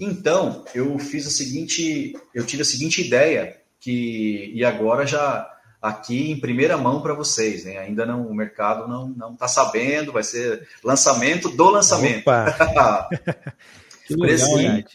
[0.00, 6.30] Então, eu fiz a seguinte, eu tive a seguinte ideia que e agora já aqui
[6.30, 7.78] em primeira mão para vocês, né?
[7.78, 12.24] Ainda não o mercado não não está sabendo, vai ser lançamento do lançamento.
[14.06, 14.48] que legal,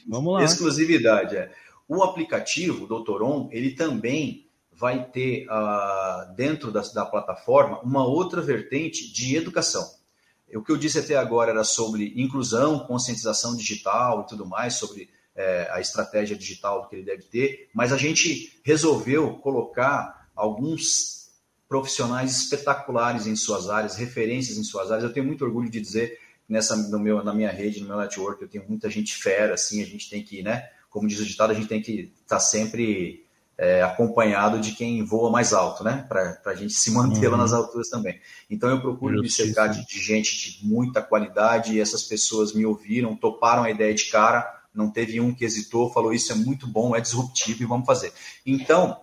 [0.07, 0.43] Vamos lá.
[0.43, 1.51] Exclusividade é.
[1.87, 4.48] O aplicativo Doutoron, ele também
[4.79, 9.85] vai ter uh, dentro da, da plataforma uma outra vertente de educação.
[10.55, 15.09] O que eu disse até agora era sobre inclusão, conscientização digital e tudo mais, sobre
[15.35, 21.29] é, a estratégia digital que ele deve ter, mas a gente resolveu colocar alguns
[21.67, 25.03] profissionais espetaculares em suas áreas, referências em suas áreas.
[25.03, 28.41] Eu tenho muito orgulho de dizer nessa no meu, na minha rede, no meu network,
[28.41, 31.51] eu tenho muita gente fera, assim, a gente tem que, né, como diz o ditado,
[31.51, 33.23] a gente tem que estar tá sempre
[33.59, 37.33] é, acompanhado de quem voa mais alto, né, para a gente se manter uhum.
[37.33, 38.19] lá nas alturas também.
[38.49, 42.65] Então eu procuro me cercar de, de gente de muita qualidade e essas pessoas me
[42.65, 46.65] ouviram, toparam a ideia de cara, não teve um que hesitou, falou isso é muito
[46.65, 48.13] bom, é disruptivo e vamos fazer.
[48.45, 48.97] Então,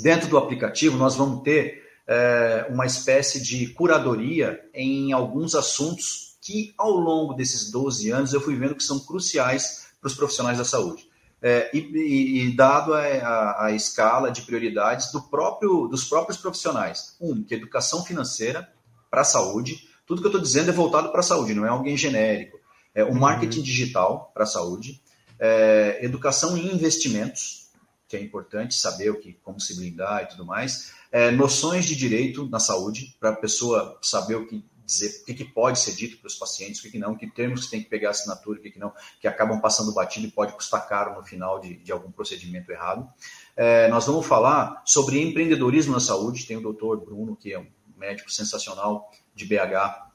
[0.00, 6.72] Dentro do aplicativo, nós vamos ter é, uma espécie de curadoria em alguns assuntos que,
[6.78, 10.64] ao longo desses 12 anos, eu fui vendo que são cruciais para os profissionais da
[10.64, 11.06] saúde.
[11.42, 17.16] É, e, e, dado a, a, a, escala de prioridades do próprio, dos próprios profissionais.
[17.20, 18.72] Um, que é educação financeira
[19.10, 19.88] para a saúde.
[20.06, 22.60] Tudo que eu estou dizendo é voltado para a saúde, não é alguém genérico.
[22.94, 23.18] É, o uhum.
[23.18, 25.02] marketing digital para a saúde,
[25.38, 27.70] é, educação em investimentos,
[28.06, 30.92] que é importante saber o que, como se blindar e tudo mais.
[31.10, 35.34] É, noções de direito na saúde, para a pessoa saber o que dizer, o que,
[35.34, 37.82] que pode ser dito para os pacientes, o que, que não, que termos que tem
[37.82, 41.14] que pegar assinatura, o que, que não, que acabam passando batido e pode custar caro
[41.14, 43.08] no final de, de algum procedimento errado.
[43.56, 46.46] É, nós vamos falar sobre empreendedorismo na saúde.
[46.46, 50.12] Tem o doutor Bruno, que é um médico sensacional de BH,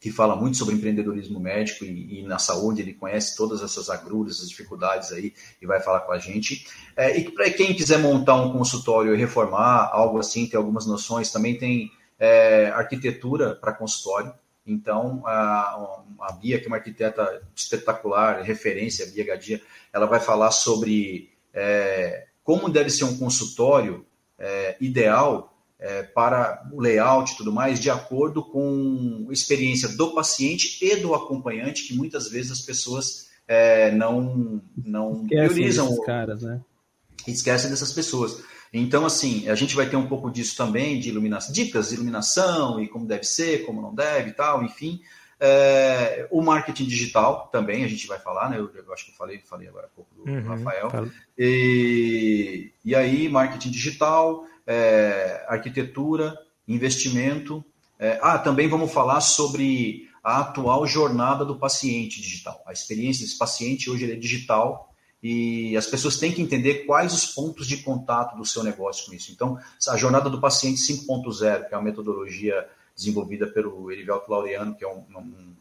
[0.00, 4.36] que fala muito sobre empreendedorismo médico e, e, na saúde, ele conhece todas essas agruras,
[4.36, 6.66] essas dificuldades aí e vai falar com a gente.
[6.96, 11.32] É, e para quem quiser montar um consultório e reformar, algo assim, tem algumas noções,
[11.32, 14.32] também tem é, arquitetura para consultório.
[14.66, 20.20] Então, a, a Bia, que é uma arquiteta espetacular, referência, a Bia Gadia, ela vai
[20.20, 24.04] falar sobre é, como deve ser um consultório
[24.38, 30.14] é, ideal é, para o layout e tudo mais, de acordo com a experiência do
[30.14, 36.00] paciente e do acompanhante, que muitas vezes as pessoas é, não, não priorizam.
[36.02, 36.60] caras, né?
[37.26, 38.42] Esquecem dessas pessoas.
[38.72, 42.80] Então, assim, a gente vai ter um pouco disso também, de iluminação, dicas de iluminação
[42.82, 45.00] e como deve ser, como não deve e tal, enfim.
[45.40, 48.58] É, o marketing digital também, a gente vai falar, né?
[48.58, 50.90] Eu, eu acho que eu falei, falei agora há pouco do uhum, Rafael.
[51.38, 57.64] E, e aí, marketing digital, é, arquitetura, investimento.
[57.98, 62.62] É, ah, também vamos falar sobre a atual jornada do paciente digital.
[62.66, 67.26] A experiência desse paciente hoje é digital e as pessoas têm que entender quais os
[67.26, 69.32] pontos de contato do seu negócio com isso.
[69.32, 74.84] Então, a jornada do paciente 5.0, que é uma metodologia desenvolvida pelo Erivelto Laureano, que
[74.84, 75.54] é um, um,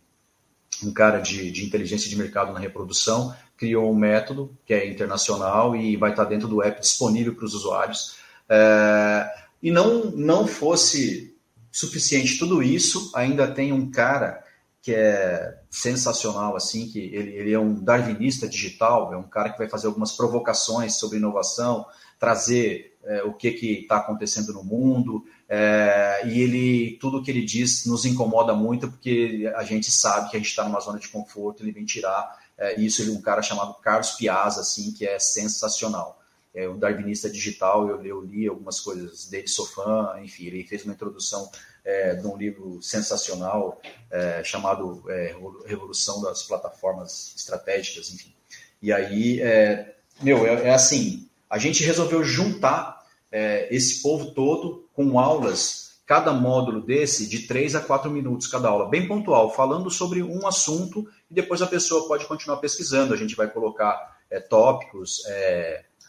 [0.84, 5.76] um cara de, de, inteligência de mercado na reprodução, criou um método que é internacional
[5.76, 8.18] e vai estar dentro do app disponível para os usuários.
[8.48, 9.28] É,
[9.62, 11.36] e não, não fosse
[11.72, 14.44] suficiente tudo isso, ainda tem um cara
[14.88, 19.58] que é sensacional, assim, que ele, ele é um darwinista digital, é um cara que
[19.58, 21.86] vai fazer algumas provocações sobre inovação,
[22.18, 27.86] trazer é, o que está acontecendo no mundo, é, e ele tudo que ele diz
[27.86, 31.64] nos incomoda muito porque a gente sabe que a gente está numa zona de conforto,
[31.64, 35.20] ele vem tirar é, isso, ele é um cara chamado Carlos Piazza, assim, que é
[35.20, 36.18] sensacional.
[36.56, 40.86] É um darwinista digital, eu, eu li algumas coisas dele, sou fã, enfim, ele fez
[40.86, 41.52] uma introdução
[41.88, 45.34] é, de um livro sensacional é, chamado é,
[45.66, 48.34] Revolução das Plataformas Estratégicas, enfim.
[48.82, 54.86] E aí, é, meu, é, é, assim, a gente resolveu juntar é, esse povo todo
[54.94, 59.90] com aulas, cada módulo desse de 3 a 4 minutos cada aula, bem pontual, falando
[59.90, 63.14] sobre um assunto e depois a pessoa pode continuar pesquisando.
[63.14, 64.18] A gente vai colocar
[64.50, 65.22] tópicos,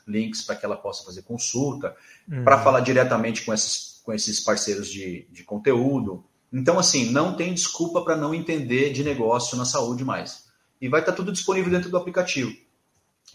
[0.09, 1.95] links para que ela possa fazer consulta,
[2.31, 2.43] uhum.
[2.43, 6.25] para falar diretamente com esses com esses parceiros de, de conteúdo.
[6.51, 10.47] Então, assim, não tem desculpa para não entender de negócio na saúde mais.
[10.81, 12.51] E vai estar tá tudo disponível dentro do aplicativo.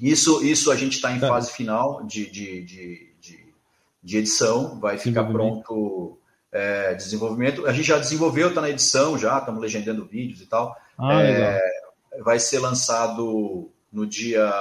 [0.02, 1.28] Isso, isso a gente está em tá.
[1.28, 3.54] fase final de, de, de, de,
[4.02, 6.18] de edição, vai ficar pronto
[6.52, 7.68] é, desenvolvimento.
[7.68, 10.76] A gente já desenvolveu, está na edição já, estamos legendando vídeos e tal.
[10.98, 11.62] Ah, é,
[12.24, 14.52] vai ser lançado no dia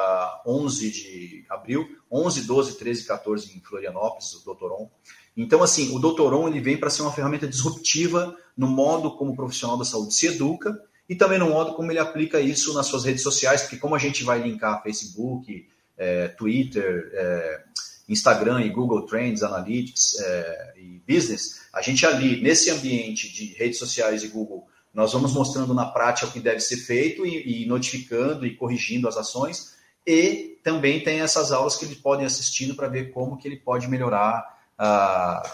[0.46, 4.90] 11 de abril, 11, 12, 13 e 14 em Florianópolis, o Doutoron.
[5.34, 9.36] Então, assim, o Doutoron ele vem para ser uma ferramenta disruptiva no modo como o
[9.36, 13.04] profissional da saúde se educa e também no modo como ele aplica isso nas suas
[13.04, 15.66] redes sociais, porque como a gente vai linkar Facebook,
[15.96, 17.64] é, Twitter, é,
[18.08, 23.78] Instagram e Google Trends, Analytics é, e Business, a gente ali, nesse ambiente de redes
[23.78, 27.66] sociais e Google, nós vamos mostrando na prática o que deve ser feito e, e
[27.66, 29.74] notificando e corrigindo as ações,
[30.06, 33.88] e também tem essas aulas que ele pode assistindo para ver como que ele pode
[33.88, 34.52] melhorar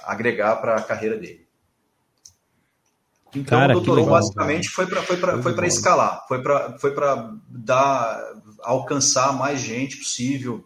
[0.05, 1.47] agregar para a carreira dele.
[3.35, 6.95] Então, Cara, o doutorou basicamente foi para foi foi escalar, foi para foi
[7.47, 8.23] dar
[8.61, 10.65] alcançar mais gente possível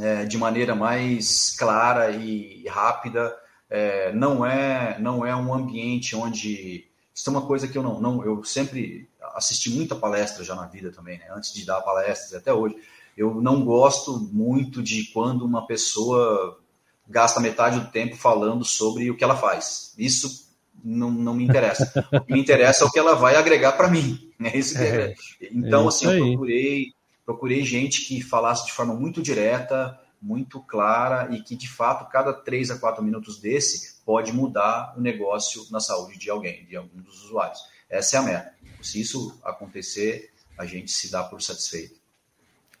[0.00, 3.36] é, de maneira mais clara e rápida.
[3.68, 8.00] É, não é não é um ambiente onde isso é uma coisa que eu não
[8.00, 11.26] não eu sempre assisti muita palestra já na vida também, né?
[11.34, 12.76] antes de dar palestras até hoje.
[13.16, 16.58] Eu não gosto muito de quando uma pessoa
[17.06, 19.94] gasta metade do tempo falando sobre o que ela faz.
[19.98, 20.50] Isso
[20.82, 21.92] não, não me interessa.
[22.12, 24.30] o que me interessa é o que ela vai agregar para mim.
[24.42, 25.04] É isso que é.
[25.10, 25.14] é.
[25.52, 26.86] Então, é assim, eu procurei,
[27.24, 32.32] procurei gente que falasse de forma muito direta, muito clara e que, de fato, cada
[32.32, 37.00] três a quatro minutos desse pode mudar o negócio na saúde de alguém, de algum
[37.00, 37.60] dos usuários.
[37.88, 38.54] Essa é a meta.
[38.82, 42.00] Se isso acontecer, a gente se dá por satisfeito.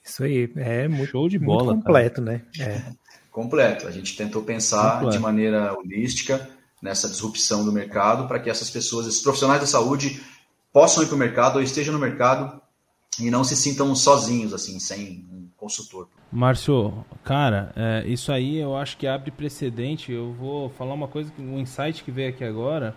[0.04, 2.38] Isso aí, é muito, Show de bola, muito completo, cara.
[2.38, 2.44] né?
[2.58, 2.92] É
[3.30, 3.86] completo.
[3.86, 5.12] A gente tentou pensar completo.
[5.12, 10.20] de maneira holística nessa disrupção do mercado para que essas pessoas, esses profissionais da saúde,
[10.72, 12.60] possam ir para o mercado ou estejam no mercado
[13.20, 16.08] e não se sintam sozinhos, assim, sem um consultor.
[16.32, 20.10] Márcio, cara, é, isso aí eu acho que abre precedente.
[20.10, 22.96] Eu vou falar uma coisa, um insight que veio aqui agora,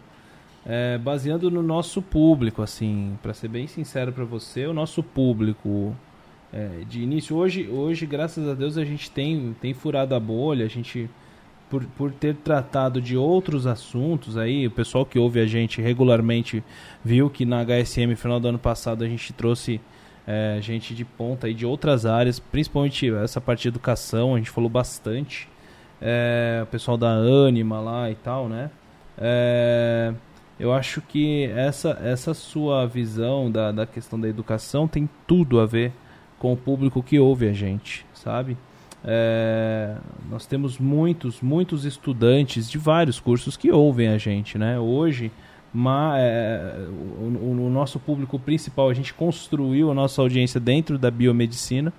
[0.65, 5.95] é, baseando no nosso público, assim, para ser bem sincero para você, o nosso público
[6.51, 7.36] é, de início.
[7.36, 11.08] Hoje, hoje, graças a Deus, a gente tem, tem furado a bolha, a gente,
[11.69, 16.63] por, por ter tratado de outros assuntos aí, o pessoal que ouve a gente regularmente
[17.04, 19.80] viu que na HSM, final do ano passado, a gente trouxe
[20.27, 24.49] é, gente de ponta aí de outras áreas, principalmente essa parte de educação, a gente
[24.49, 25.47] falou bastante.
[26.01, 28.69] É, o pessoal da Anima lá e tal, né?
[29.17, 30.13] É,
[30.59, 35.65] eu acho que essa, essa sua visão da, da questão da educação tem tudo a
[35.65, 35.91] ver
[36.39, 38.57] com o público que ouve a gente, sabe?
[39.03, 39.95] É,
[40.29, 44.79] nós temos muitos, muitos estudantes de vários cursos que ouvem a gente, né?
[44.79, 45.31] Hoje,
[45.77, 46.88] mas, é,
[47.19, 51.91] o, o, nosso público principal, a gente construiu a nossa audiência dentro da biomedicina.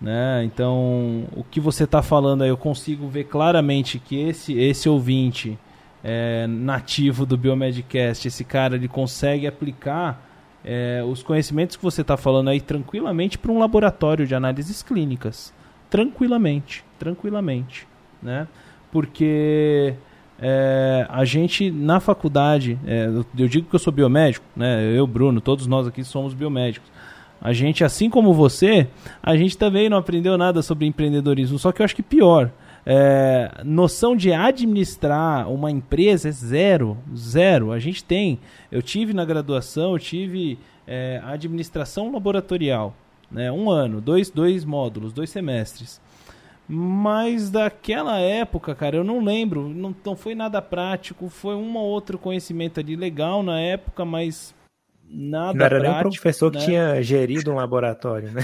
[0.00, 0.44] Né?
[0.44, 5.58] Então, o que você está falando aí, eu consigo ver claramente que esse, esse ouvinte
[6.02, 10.26] é, nativo do Biomedcast, esse cara, ele consegue aplicar
[10.64, 15.52] é, os conhecimentos que você está falando aí tranquilamente para um laboratório de análises clínicas
[15.90, 17.86] tranquilamente, tranquilamente,
[18.22, 18.48] né?
[18.90, 19.94] Porque
[20.40, 24.92] é, a gente na faculdade, é, eu digo que eu sou biomédico, né?
[24.94, 26.90] Eu, Bruno, todos nós aqui somos biomédicos.
[27.40, 28.88] A gente, assim como você,
[29.22, 31.58] a gente também não aprendeu nada sobre empreendedorismo.
[31.58, 32.50] Só que eu acho que pior,
[32.84, 37.72] é, noção de administrar uma empresa é zero, zero.
[37.72, 38.38] A gente tem.
[38.70, 42.94] Eu tive na graduação, eu tive é, administração laboratorial
[43.30, 43.50] né?
[43.50, 46.00] Um ano, dois, dois módulos, dois semestres.
[46.68, 51.84] Mas daquela época, cara, eu não lembro, não, não foi nada prático, foi um ou
[51.84, 54.52] outro conhecimento ali legal na época, mas
[55.08, 56.58] nada Não era prático, nem um professor né?
[56.58, 58.42] que tinha gerido um laboratório, né?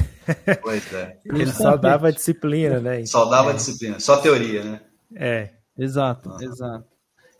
[0.62, 1.18] Pois é.
[1.26, 3.04] Ele só dava disciplina, né?
[3.06, 3.54] Só dava é.
[3.54, 4.80] disciplina, só teoria, né?
[5.14, 5.50] É.
[5.76, 6.42] Exato, uhum.
[6.42, 6.91] exato.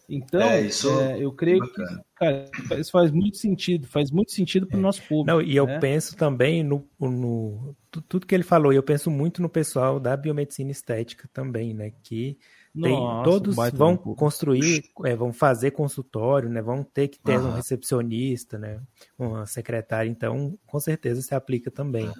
[0.09, 1.83] Então, é, isso é, eu creio que
[2.17, 4.83] cara, isso faz muito sentido, faz muito sentido para o é.
[4.83, 5.27] nosso público.
[5.27, 5.79] Não, e eu né?
[5.79, 7.75] penso também no, no,
[8.09, 11.93] tudo que ele falou, e eu penso muito no pessoal da biomedicina estética também, né?
[12.03, 12.39] Que
[12.75, 16.63] tem, Nossa, todos vão construir, é, vão fazer consultório, né?
[16.63, 17.49] Vão ter que ter uhum.
[17.49, 18.81] um recepcionista, né?
[19.19, 22.11] Uma secretária, então com certeza se aplica também.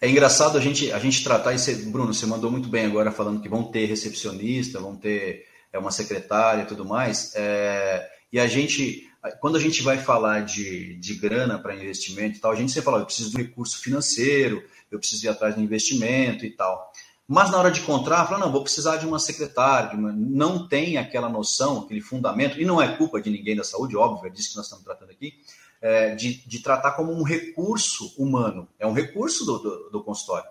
[0.00, 1.90] É engraçado a gente, a gente tratar isso.
[1.90, 5.90] Bruno, você mandou muito bem agora falando que vão ter recepcionista, vão ter é uma
[5.90, 7.32] secretária e tudo mais.
[7.34, 9.08] É, e a gente,
[9.40, 12.84] quando a gente vai falar de, de grana para investimento e tal, a gente sempre
[12.84, 16.92] fala, eu preciso de um recurso financeiro, eu preciso ir atrás do investimento e tal.
[17.26, 21.28] Mas na hora de contratar, fala, não, vou precisar de uma secretária, não tem aquela
[21.28, 24.56] noção, aquele fundamento, e não é culpa de ninguém da saúde, óbvio, é disso que
[24.56, 25.34] nós estamos tratando aqui,
[25.80, 28.68] é, de, de tratar como um recurso humano.
[28.80, 30.50] É um recurso do, do, do consultório.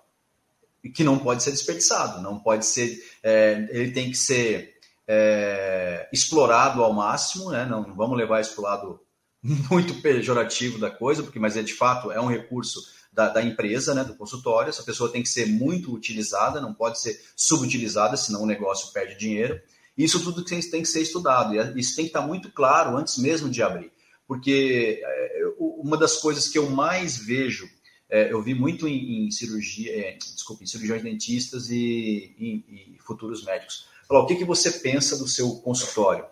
[0.94, 2.98] Que não pode ser desperdiçado, não pode ser.
[3.22, 4.79] É, ele tem que ser
[5.12, 7.66] é, explorado ao máximo, né?
[7.66, 9.00] não, vamos levar isso para o lado
[9.42, 12.80] muito pejorativo da coisa, porque mas é de fato é um recurso
[13.12, 14.70] da, da, empresa, né, do consultório.
[14.70, 19.18] Essa pessoa tem que ser muito utilizada, não pode ser subutilizada, senão o negócio perde
[19.18, 19.60] dinheiro.
[19.98, 23.18] Isso tudo tem, tem que ser estudado, e isso tem que estar muito claro antes
[23.18, 23.90] mesmo de abrir.
[24.28, 27.68] Porque é, uma das coisas que eu mais vejo,
[28.10, 32.98] é, eu vi muito em, em cirurgia, é, desculpa, em cirurgiões dentistas e, e, e
[33.00, 36.24] futuros médicos Falar, o que, que você pensa do seu consultório?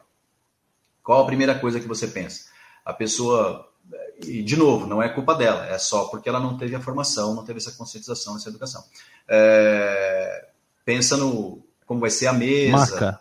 [1.01, 2.47] Qual a primeira coisa que você pensa?
[2.85, 3.69] A pessoa,
[4.27, 7.37] e de novo, não é culpa dela, é só porque ela não teve a formação,
[7.37, 8.83] não teve essa conscientização, essa educação.
[9.29, 10.49] É,
[10.85, 13.21] pensa no como vai ser a mesa, Marca.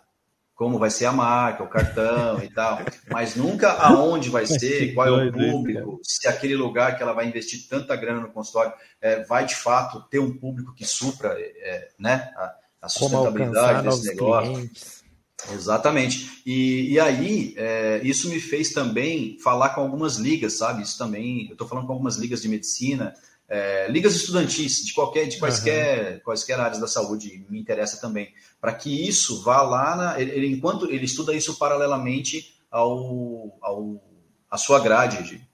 [0.58, 5.06] Como vai ser a marca, o cartão e tal, mas nunca aonde vai ser, qual
[5.06, 9.22] é o público, se aquele lugar que ela vai investir tanta grana no consultório é,
[9.22, 14.52] vai de fato ter um público que supra é, né, a, a sustentabilidade desse negócio.
[14.52, 15.04] Clientes.
[15.52, 16.42] Exatamente.
[16.44, 20.82] E, e aí, é, isso me fez também falar com algumas ligas, sabe?
[20.82, 23.14] Isso também, eu estou falando com algumas ligas de medicina,
[23.48, 26.20] é, ligas estudantis, de qualquer, de quaisquer, uhum.
[26.20, 30.90] quaisquer áreas da saúde, me interessa também, para que isso vá lá, na, ele, enquanto
[30.90, 34.02] ele estuda isso paralelamente ao, ao
[34.50, 35.48] a sua grade, de,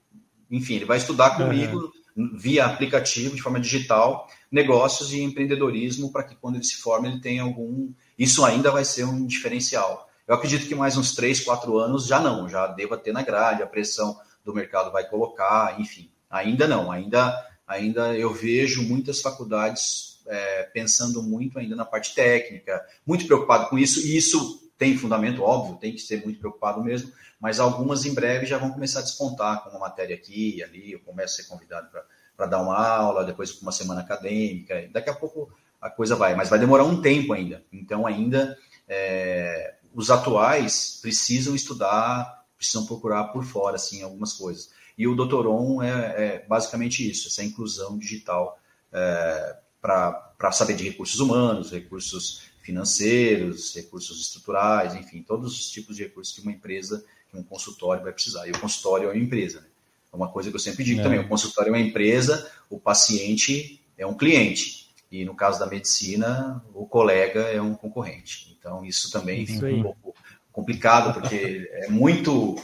[0.49, 6.23] enfim, ele vai estudar comigo uhum via aplicativo, de forma digital, negócios e empreendedorismo para
[6.23, 7.91] que quando ele se forme ele tenha algum.
[8.17, 10.09] Isso ainda vai ser um diferencial.
[10.27, 13.61] Eu acredito que mais uns três, quatro anos já não, já deva ter na grade,
[13.61, 16.09] a pressão do mercado vai colocar, enfim.
[16.29, 17.35] Ainda não, ainda,
[17.67, 23.77] ainda eu vejo muitas faculdades é, pensando muito ainda na parte técnica, muito preocupado com
[23.77, 28.13] isso, e isso tem fundamento, óbvio, tem que ser muito preocupado mesmo, mas algumas em
[28.13, 31.43] breve já vão começar a despontar com uma matéria aqui e ali, eu começo a
[31.43, 31.87] ser convidado
[32.35, 35.51] para dar uma aula, depois uma semana acadêmica, daqui a pouco
[35.81, 41.55] a coisa vai, mas vai demorar um tempo ainda, então ainda é, os atuais precisam
[41.55, 44.71] estudar, precisam procurar por fora, assim, algumas coisas.
[44.97, 48.59] E o Doutoron é, é basicamente isso, essa inclusão digital
[48.91, 56.03] é, para saber de recursos humanos, recursos financeiros, recursos estruturais, enfim, todos os tipos de
[56.03, 58.47] recursos que uma empresa, que um consultório vai precisar.
[58.47, 59.61] E o consultório é uma empresa.
[59.61, 59.67] Né?
[60.11, 61.03] É uma coisa que eu sempre digo é.
[61.03, 64.89] também: o consultório é uma empresa, o paciente é um cliente.
[65.11, 68.57] E no caso da medicina, o colega é um concorrente.
[68.57, 70.15] Então, isso também isso fica um pouco
[70.51, 72.55] complicado, porque é muito.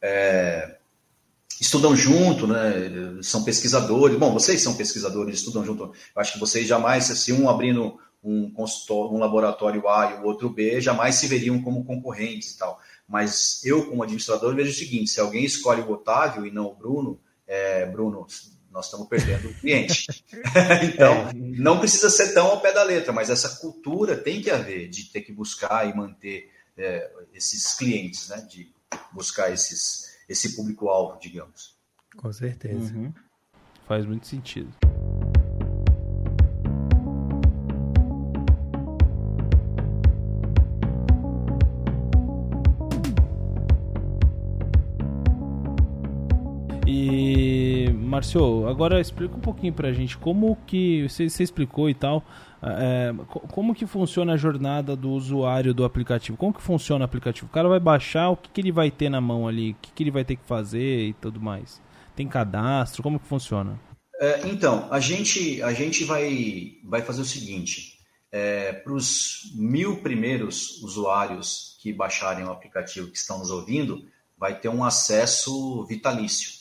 [0.00, 0.77] É,
[1.60, 3.20] estudam junto, né?
[3.22, 4.18] São pesquisadores.
[4.18, 5.84] Bom, vocês são pesquisadores, estudam junto.
[5.84, 10.24] Eu acho que vocês jamais, se um abrindo um consultório, um laboratório A e o
[10.24, 12.80] outro B jamais se veriam como concorrentes e tal.
[13.08, 16.74] Mas eu, como administrador, vejo o seguinte: se alguém escolhe o Otávio e não o
[16.74, 18.26] Bruno, é, Bruno,
[18.70, 20.06] nós estamos perdendo o cliente.
[20.82, 21.32] então, é.
[21.34, 25.04] não precisa ser tão ao pé da letra, mas essa cultura tem que haver de
[25.04, 28.46] ter que buscar e manter é, esses clientes, né?
[28.48, 28.70] De
[29.12, 31.76] buscar esses, esse público-alvo, digamos.
[32.16, 32.94] Com certeza.
[32.94, 33.12] Uhum.
[33.86, 34.68] Faz muito sentido.
[48.18, 52.24] Marcio, agora explica um pouquinho pra gente como que você, você explicou e tal,
[52.60, 56.36] é, como que funciona a jornada do usuário do aplicativo?
[56.36, 57.46] Como que funciona o aplicativo?
[57.46, 59.70] O cara vai baixar, o que, que ele vai ter na mão ali?
[59.70, 61.80] O que, que ele vai ter que fazer e tudo mais?
[62.16, 63.04] Tem cadastro?
[63.04, 63.78] Como que funciona?
[64.20, 68.00] É, então, a gente, a gente vai, vai fazer o seguinte:
[68.32, 74.04] é, para os mil primeiros usuários que baixarem o aplicativo que estão nos ouvindo,
[74.36, 76.57] vai ter um acesso vitalício.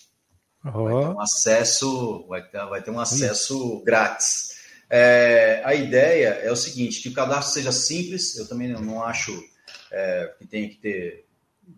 [0.73, 0.83] Oh.
[0.83, 4.55] Vai ter um acesso, vai ter, vai ter um acesso grátis.
[4.89, 9.03] É, a ideia é o seguinte, que o cadastro seja simples, eu também não, não
[9.03, 9.37] acho
[9.91, 11.25] é, que tenha que ter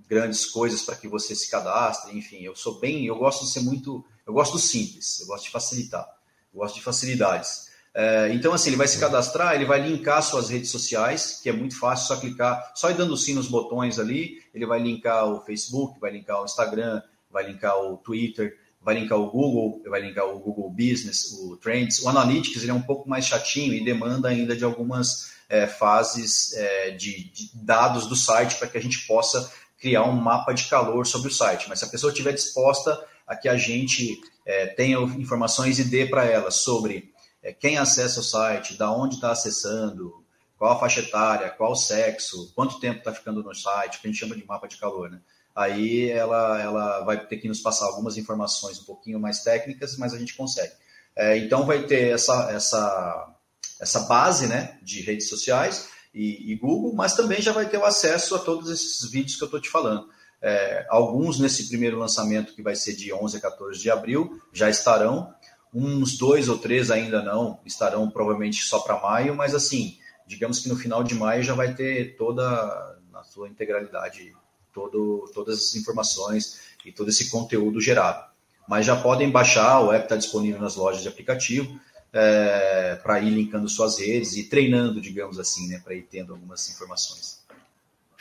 [0.08, 3.62] grandes coisas para que você se cadastre, enfim, eu sou bem, eu gosto de ser
[3.62, 6.08] muito, eu gosto do simples, eu gosto de facilitar,
[6.54, 7.70] eu gosto de facilidades.
[7.94, 11.52] É, então, assim, ele vai se cadastrar, ele vai linkar suas redes sociais, que é
[11.52, 15.42] muito fácil, só clicar, só ir dando sim nos botões ali, ele vai linkar o
[15.42, 20.26] Facebook, vai linkar o Instagram, vai linkar o Twitter, vai linkar o Google, vai linkar
[20.26, 22.02] o Google Business, o Trends.
[22.02, 26.54] O Analytics ele é um pouco mais chatinho e demanda ainda de algumas é, fases
[26.54, 30.66] é, de, de, dados do site para que a gente possa criar um mapa de
[30.66, 31.68] calor sobre o site.
[31.68, 36.06] Mas se a pessoa estiver disposta a que a gente é, tenha informações e dê
[36.06, 37.12] para ela sobre
[37.44, 40.24] é, quem acessa o site, da onde está acessando,
[40.58, 44.12] qual a faixa etária, qual o sexo, quanto tempo está ficando no site, que a
[44.12, 45.20] gente chama de mapa de calor, né?
[45.60, 50.14] Aí ela, ela vai ter que nos passar algumas informações um pouquinho mais técnicas, mas
[50.14, 50.72] a gente consegue.
[51.14, 53.36] É, então vai ter essa, essa,
[53.78, 57.84] essa base né, de redes sociais e, e, Google, mas também já vai ter o
[57.84, 60.08] acesso a todos esses vídeos que eu estou te falando.
[60.42, 64.70] É, alguns nesse primeiro lançamento, que vai ser de 11 a 14 de abril, já
[64.70, 65.34] estarão.
[65.74, 70.70] Uns dois ou três ainda não, estarão provavelmente só para maio, mas assim, digamos que
[70.70, 74.34] no final de maio já vai ter toda na sua integralidade
[74.74, 78.30] todo, todas as informações e todo esse conteúdo gerado.
[78.68, 81.80] Mas já podem baixar, o app está disponível nas lojas de aplicativo,
[82.14, 86.70] é, para ir linkando suas redes e treinando, digamos assim, né, para ir tendo algumas
[86.70, 87.40] informações.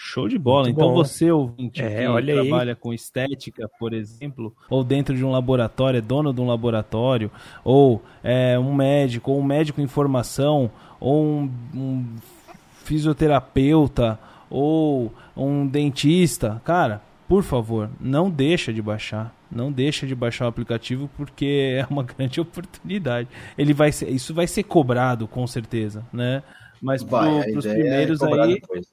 [0.00, 0.64] Show de bola.
[0.64, 0.94] Muito então bom.
[0.94, 2.76] você, ouvinte, é, que olha trabalha aí.
[2.76, 7.30] com estética, por exemplo, ou dentro de um laboratório, é dono de um laboratório,
[7.64, 10.70] ou é um médico, ou um médico em formação,
[11.00, 12.06] ou um, um
[12.84, 14.18] fisioterapeuta,
[14.48, 19.34] ou um dentista, cara, por favor, não deixa de baixar.
[19.50, 23.28] Não deixa de baixar o aplicativo porque é uma grande oportunidade.
[23.56, 26.42] Ele vai ser, isso vai ser cobrado com certeza, né?
[26.80, 28.86] Mas para os é primeiros é aí depois.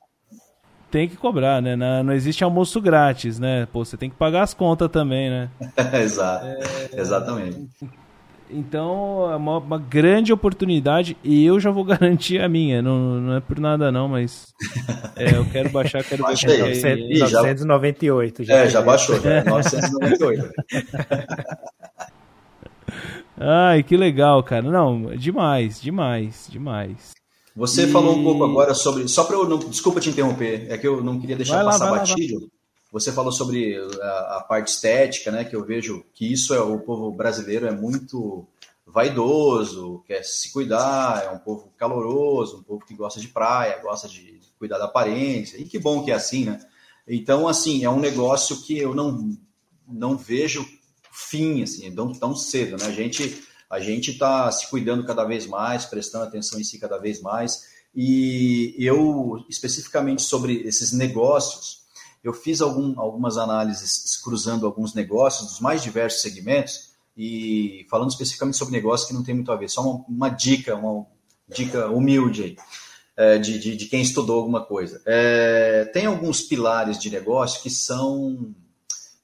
[0.89, 1.75] tem que cobrar, né?
[1.75, 3.67] Não, não, existe almoço grátis, né?
[3.71, 5.49] Pô, você tem que pagar as contas também, né?
[6.01, 6.45] Exato.
[6.45, 7.69] É, Exatamente.
[8.49, 12.81] Então é uma, uma, grande oportunidade e eu já vou garantir a minha.
[12.81, 14.53] Não, não é por nada não, mas
[15.15, 16.85] é, eu quero baixar, quero Baixa ver.
[16.85, 18.43] Aí, 998.
[18.43, 20.49] Já, é, já baixou, já, 998.
[23.37, 24.63] Ai, que legal, cara.
[24.63, 27.13] Não, demais, demais, demais.
[27.55, 27.87] Você e...
[27.87, 29.07] falou um pouco agora sobre.
[29.07, 29.57] Só para eu não.
[29.57, 32.49] Desculpa te interromper, é que eu não queria deixar vai passar lá, batido.
[32.95, 35.43] Você falou sobre a, a, parte estética, né?
[35.43, 38.47] Que eu vejo que isso é o povo brasileiro é muito
[38.87, 44.07] vaidoso, quer se cuidar, é um povo caloroso, um povo que gosta de praia, gosta
[44.07, 45.57] de cuidar da aparência.
[45.57, 46.57] E que bom que é assim, né?
[47.05, 49.37] Então, assim, é um negócio que eu não
[49.85, 50.65] não vejo
[51.11, 52.85] fim, assim, tão, tão cedo, né?
[52.85, 56.97] A gente a gente está se cuidando cada vez mais, prestando atenção em si cada
[56.97, 57.65] vez mais.
[57.93, 61.83] E eu, especificamente sobre esses negócios,
[62.26, 68.57] eu fiz algum, algumas análises cruzando alguns negócios dos mais diversos segmentos e falando especificamente
[68.57, 71.05] sobre negócios que não tem muito a ver, só uma, uma dica, uma
[71.47, 72.57] dica humilde aí,
[73.15, 75.01] é, de, de, de, quem estudou alguma coisa.
[75.05, 78.55] É, tem alguns pilares de negócio que são,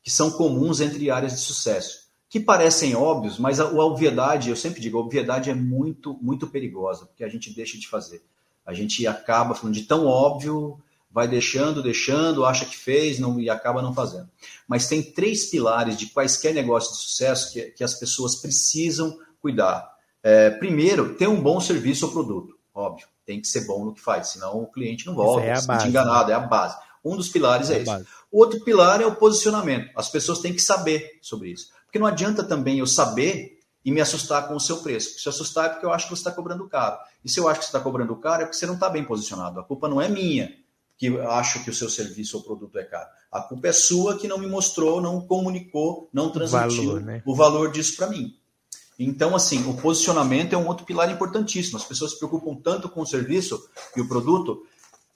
[0.03, 4.55] que são comuns entre áreas de sucesso, que parecem óbvios, mas a, a obviedade, eu
[4.55, 8.23] sempre digo, a obviedade é muito, muito perigosa, porque a gente deixa de fazer.
[8.63, 10.79] A gente acaba falando de tão óbvio
[11.13, 14.29] vai deixando, deixando, acha que fez não, e acaba não fazendo.
[14.67, 19.91] Mas tem três pilares de quaisquer negócio de sucesso que, que as pessoas precisam cuidar.
[20.23, 23.07] É, primeiro, ter um bom serviço ou produto, óbvio.
[23.25, 25.87] tem que ser bom no que faz, senão o cliente não volta, é se base,
[25.87, 26.33] enganado, né?
[26.33, 26.77] é a base.
[27.03, 28.05] Um dos pilares é, é esse.
[28.31, 29.89] O outro pilar é o posicionamento.
[29.95, 31.69] As pessoas têm que saber sobre isso.
[31.85, 35.19] Porque não adianta também eu saber e me assustar com o seu preço.
[35.19, 36.97] Se assustar é porque eu acho que você está cobrando caro.
[37.25, 39.03] E se eu acho que você está cobrando caro é porque você não está bem
[39.03, 39.59] posicionado.
[39.59, 40.55] A culpa não é minha
[41.01, 43.09] que acho que o seu serviço ou produto é caro.
[43.31, 47.23] A culpa é sua que não me mostrou, não comunicou, não transmitiu valor, né?
[47.25, 48.37] o valor disso para mim.
[48.99, 51.79] Então, assim, o posicionamento é um outro pilar importantíssimo.
[51.79, 54.61] As pessoas se preocupam tanto com o serviço e o produto,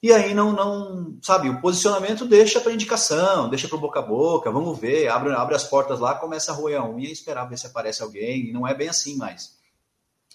[0.01, 4.49] e aí não, não sabe, o posicionamento deixa para indicação, deixa para boca a boca,
[4.49, 7.59] vamos ver, abre, abre as portas lá, começa a roer a unha e esperar ver
[7.59, 9.55] se aparece alguém, e não é bem assim mais.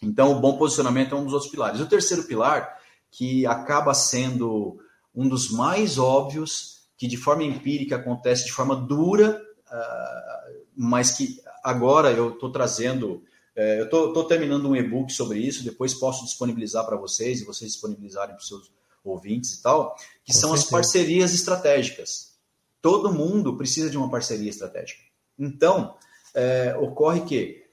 [0.00, 1.80] Então, o bom posicionamento é um dos outros pilares.
[1.80, 2.78] O terceiro pilar,
[3.10, 4.78] que acaba sendo
[5.14, 11.40] um dos mais óbvios, que de forma empírica acontece de forma dura, uh, mas que
[11.62, 13.22] agora eu estou trazendo
[13.54, 17.72] é, eu estou terminando um e-book sobre isso, depois posso disponibilizar para vocês e vocês
[17.72, 18.72] disponibilizarem para os seus
[19.04, 19.94] ouvintes e tal,
[20.24, 20.64] que Com são certeza.
[20.64, 22.38] as parcerias estratégicas.
[22.80, 25.02] Todo mundo precisa de uma parceria estratégica.
[25.38, 25.94] Então,
[26.34, 27.64] é, ocorre que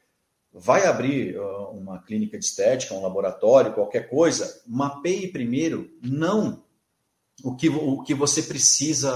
[0.51, 6.63] vai abrir uh, uma clínica de estética, um laboratório, qualquer coisa, mapeie primeiro não
[7.43, 9.13] o que, o que você precisa,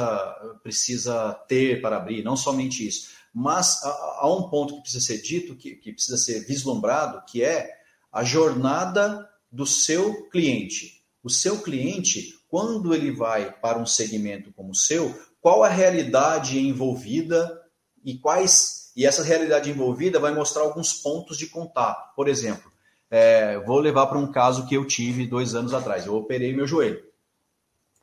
[0.61, 5.55] precisa ter para abrir, não somente isso mas há um ponto que precisa ser dito,
[5.55, 7.69] que, que precisa ser vislumbrado, que é
[8.11, 11.01] a jornada do seu cliente.
[11.24, 16.59] O seu cliente, quando ele vai para um segmento como o seu, qual a realidade
[16.59, 17.59] envolvida
[18.03, 22.13] e quais e essa realidade envolvida vai mostrar alguns pontos de contato.
[22.13, 22.69] Por exemplo,
[23.09, 26.05] é, vou levar para um caso que eu tive dois anos atrás.
[26.05, 27.01] Eu operei meu joelho,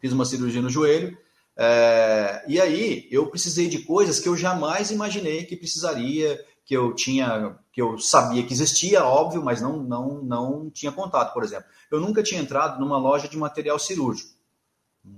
[0.00, 1.16] fiz uma cirurgia no joelho
[1.60, 6.94] é, e aí eu precisei de coisas que eu jamais imaginei que precisaria, que eu
[6.94, 11.66] tinha, que eu sabia que existia, óbvio, mas não, não, não tinha contato, por exemplo.
[11.90, 14.38] Eu nunca tinha entrado numa loja de material cirúrgico.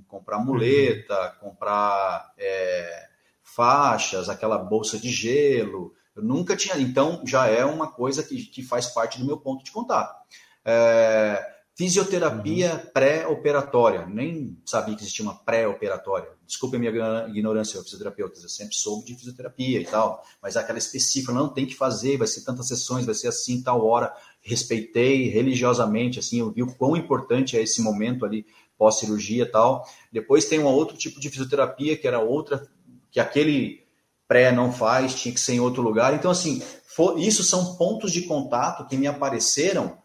[0.08, 1.50] Comprar muleta, uhum.
[1.50, 3.08] comprar é,
[3.42, 5.92] faixas, aquela bolsa de gelo.
[6.16, 6.78] Eu nunca tinha.
[6.78, 10.16] Então já é uma coisa que, que faz parte do meu ponto de contato.
[10.64, 12.90] É, Fisioterapia uhum.
[12.92, 14.04] pré-operatória.
[14.04, 16.28] Nem sabia que existia uma pré-operatória.
[16.46, 16.90] Desculpe a minha
[17.26, 18.38] ignorância, eu fisioterapeuta.
[18.38, 20.22] Eu sempre soube de fisioterapia e tal.
[20.42, 23.82] Mas aquela específica, não tem que fazer, vai ser tantas sessões, vai ser assim, tal
[23.82, 24.14] hora.
[24.42, 28.44] Respeitei religiosamente, assim, eu vi o quão importante é esse momento ali
[28.76, 29.82] pós-cirurgia e tal.
[30.12, 32.68] Depois tem um outro tipo de fisioterapia, que era outra,
[33.10, 33.86] que aquele
[34.28, 36.12] pré não faz, tinha que ser em outro lugar.
[36.12, 39.96] Então, assim, for, isso são pontos de contato que me apareceram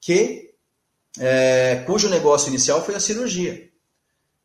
[0.00, 0.45] que
[1.18, 3.66] é, cujo negócio inicial foi a cirurgia.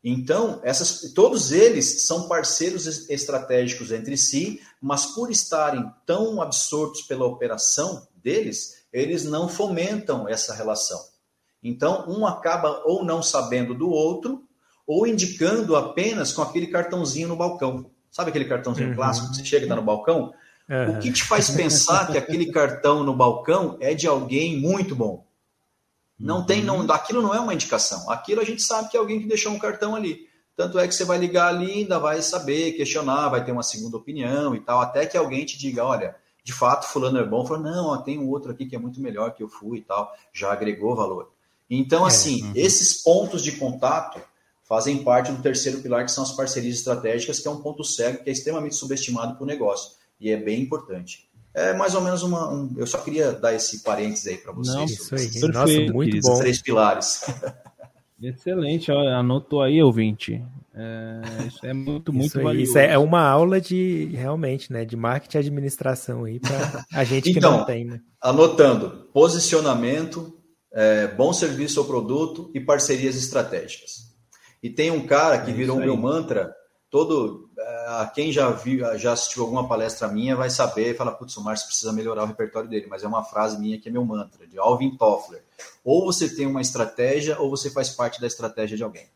[0.04, 7.24] Então, essas, todos eles são parceiros estratégicos entre si, mas por estarem tão absortos pela
[7.24, 11.00] operação deles, eles não fomentam essa relação.
[11.62, 14.42] Então, um acaba ou não sabendo do outro,
[14.84, 17.88] ou indicando apenas com aquele cartãozinho no balcão.
[18.10, 18.94] Sabe aquele cartãozinho uhum.
[18.96, 20.34] clássico que você chega e está no balcão?
[20.68, 20.96] Uhum.
[20.96, 25.24] O que te faz pensar que aquele cartão no balcão é de alguém muito bom?
[26.18, 26.92] Não tem, não, uhum.
[26.92, 28.10] aquilo não é uma indicação.
[28.10, 30.28] Aquilo a gente sabe que é alguém que deixou um cartão ali.
[30.54, 33.96] Tanto é que você vai ligar ali, ainda vai saber, questionar, vai ter uma segunda
[33.96, 37.60] opinião e tal, até que alguém te diga, olha, de fato fulano é bom, fala,
[37.60, 40.12] não, ó, tem um outro aqui que é muito melhor que eu fui e tal,
[40.32, 41.32] já agregou valor.
[41.70, 42.52] Então, é, assim, uhum.
[42.54, 44.20] esses pontos de contato
[44.62, 48.22] fazem parte do terceiro pilar, que são as parcerias estratégicas, que é um ponto cego,
[48.22, 51.28] que é extremamente subestimado para o negócio, e é bem importante.
[51.54, 52.50] É mais ou menos uma.
[52.50, 54.74] Um, eu só queria dar esse parênteses aí para vocês.
[54.74, 55.28] Não, isso aí.
[55.28, 56.38] Perfeito, Nossa, muito bom.
[56.38, 57.24] três pilares.
[58.22, 60.42] Excelente, anotou aí, ouvinte.
[60.74, 62.70] É, isso é muito, muito isso valioso.
[62.70, 67.30] Isso é uma aula de, realmente, né, de marketing e administração aí para a gente
[67.30, 68.00] então, que não tem, né?
[68.20, 70.32] Anotando, posicionamento,
[70.72, 74.12] é, bom serviço ou produto e parcerias estratégicas.
[74.62, 76.54] E tem um cara que é virou o meu mantra,
[76.92, 81.34] todo uh, quem já viu, já assistiu alguma palestra minha vai saber e fala, putz,
[81.38, 84.04] o Márcio precisa melhorar o repertório dele, mas é uma frase minha que é meu
[84.04, 85.42] mantra, de Alvin Toffler.
[85.82, 89.06] Ou você tem uma estratégia ou você faz parte da estratégia de alguém.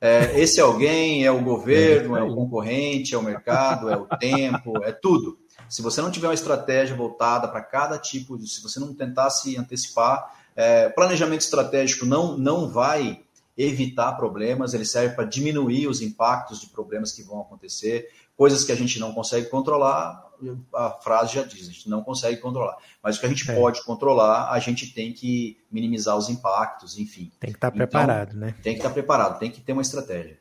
[0.00, 4.82] É, esse alguém é o governo, é o concorrente, é o mercado, é o tempo,
[4.82, 5.38] é tudo.
[5.68, 9.30] Se você não tiver uma estratégia voltada para cada tipo, de, se você não tentar
[9.30, 13.22] se antecipar, é, planejamento estratégico não, não vai
[13.56, 18.72] evitar problemas, ele serve para diminuir os impactos de problemas que vão acontecer, coisas que
[18.72, 20.30] a gente não consegue controlar,
[20.74, 22.76] a frase já diz, a gente não consegue controlar.
[23.02, 23.54] Mas o que a gente é.
[23.54, 27.30] pode controlar, a gente tem que minimizar os impactos, enfim.
[27.38, 28.54] Tem que estar tá preparado, então, né?
[28.62, 30.38] Tem que estar tá preparado, tem que ter uma estratégia.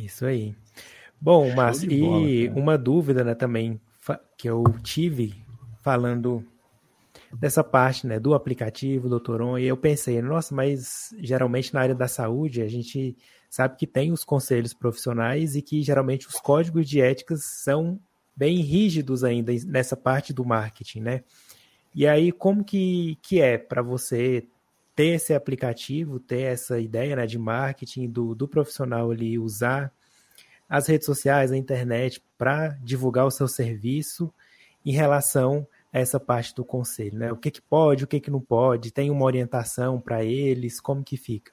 [0.00, 0.54] Isso aí.
[1.20, 3.80] Bom, Márcio, e uma dúvida né, também
[4.36, 5.34] que eu tive
[5.80, 6.44] falando
[7.38, 11.94] dessa parte, né, do aplicativo, do Toron, e eu pensei, nossa, mas geralmente na área
[11.94, 13.16] da saúde a gente
[13.50, 18.00] sabe que tem os conselhos profissionais e que geralmente os códigos de éticas são
[18.36, 21.24] bem rígidos ainda nessa parte do marketing, né?
[21.94, 24.44] E aí, como que, que é para você
[24.96, 29.92] ter esse aplicativo, ter essa ideia né, de marketing do, do profissional ali usar
[30.68, 34.32] as redes sociais, a internet para divulgar o seu serviço
[34.84, 37.30] em relação essa parte do conselho, né?
[37.30, 41.04] O que, que pode, o que, que não pode, tem uma orientação para eles, como
[41.04, 41.52] que fica?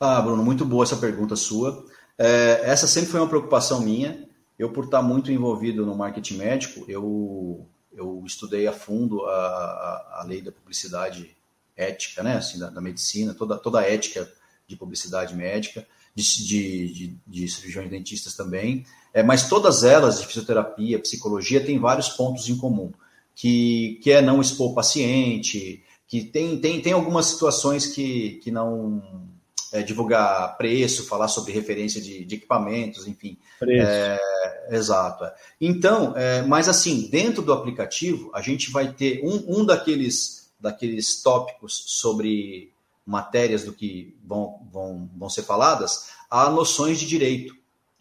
[0.00, 1.84] Ah, Bruno, muito boa essa pergunta sua.
[2.16, 4.26] É, essa sempre foi uma preocupação minha.
[4.58, 10.20] Eu, por estar muito envolvido no marketing médico, eu, eu estudei a fundo a, a,
[10.20, 11.36] a lei da publicidade
[11.76, 14.26] ética, né, assim, da, da, medicina, toda, toda a ética
[14.66, 20.26] de publicidade médica, de, de, de, de cirurgiões dentistas também, é, mas todas elas, de
[20.26, 22.90] fisioterapia, psicologia, têm vários pontos em comum,
[23.36, 28.50] que, que é não expor o paciente, que tem, tem, tem algumas situações que, que
[28.50, 29.28] não
[29.72, 33.36] é, divulgar preço, falar sobre referência de, de equipamentos, enfim.
[33.62, 34.18] É,
[34.70, 35.24] exato.
[35.24, 35.34] É.
[35.60, 41.22] Então, é, mas assim, dentro do aplicativo, a gente vai ter um, um daqueles, daqueles
[41.22, 42.72] tópicos sobre
[43.04, 47.54] matérias do que vão, vão, vão ser faladas, há noções de direito.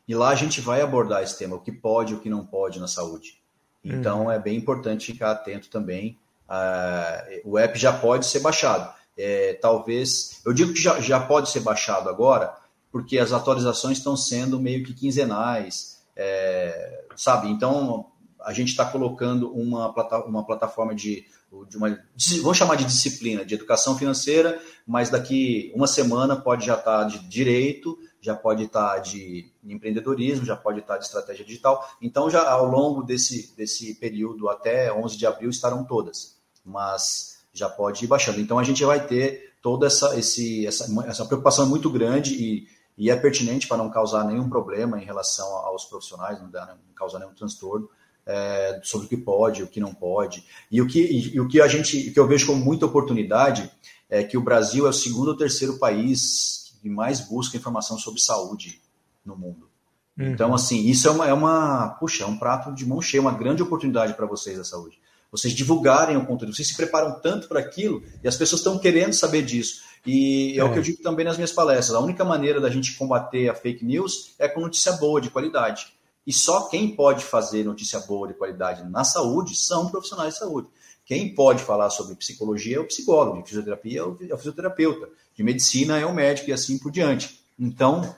[0.07, 2.45] E lá a gente vai abordar esse tema, o que pode e o que não
[2.45, 3.43] pode na saúde.
[3.85, 4.31] Então, hum.
[4.31, 6.17] é bem importante ficar atento também.
[6.49, 10.41] Uh, o app já pode ser baixado é, talvez.
[10.45, 12.55] Eu digo que já, já pode ser baixado agora,
[12.91, 17.49] porque as atualizações estão sendo meio que quinzenais, é, sabe?
[17.49, 18.07] Então
[18.43, 21.25] a gente está colocando uma, plata, uma plataforma de,
[21.67, 21.97] de uma,
[22.41, 27.03] vamos chamar de disciplina, de educação financeira, mas daqui uma semana pode já estar tá
[27.05, 31.87] de direito, já pode estar de empreendedorismo, já pode estar de estratégia digital.
[32.01, 36.35] Então, já ao longo desse, desse período até 11 de abril estarão todas.
[36.65, 38.39] Mas já pode ir baixando.
[38.41, 42.67] Então a gente vai ter toda essa, esse, essa, essa preocupação muito grande e,
[42.97, 46.93] e é pertinente para não causar nenhum problema em relação aos profissionais, não, dar, não
[46.95, 47.89] causar nenhum transtorno
[48.25, 50.45] é, sobre o que pode, o que não pode.
[50.69, 53.71] E o que, e, e o que a gente, que eu vejo como muita oportunidade
[54.09, 58.21] é que o Brasil é o segundo ou terceiro país que mais busca informação sobre
[58.21, 58.79] saúde
[59.25, 59.67] no mundo.
[60.15, 60.27] Uhum.
[60.27, 63.33] Então, assim, isso é uma, é uma, puxa, é um prato de mão cheia, uma
[63.33, 64.99] grande oportunidade para vocês da saúde
[65.31, 69.11] vocês divulgarem o conteúdo, vocês se preparam tanto para aquilo e as pessoas estão querendo
[69.13, 69.81] saber disso.
[70.05, 72.69] E é, é, o que eu digo também nas minhas palestras: a única maneira da
[72.69, 75.87] gente combater a fake news é com notícia boa, de qualidade.
[76.25, 80.67] E só quem pode fazer notícia boa de qualidade na saúde são profissionais de saúde.
[81.05, 85.99] Quem pode falar sobre psicologia é o psicólogo, fisioterapia é o é fisioterapeuta, de medicina
[85.99, 87.39] é o médico e assim por diante.
[87.59, 88.15] Então,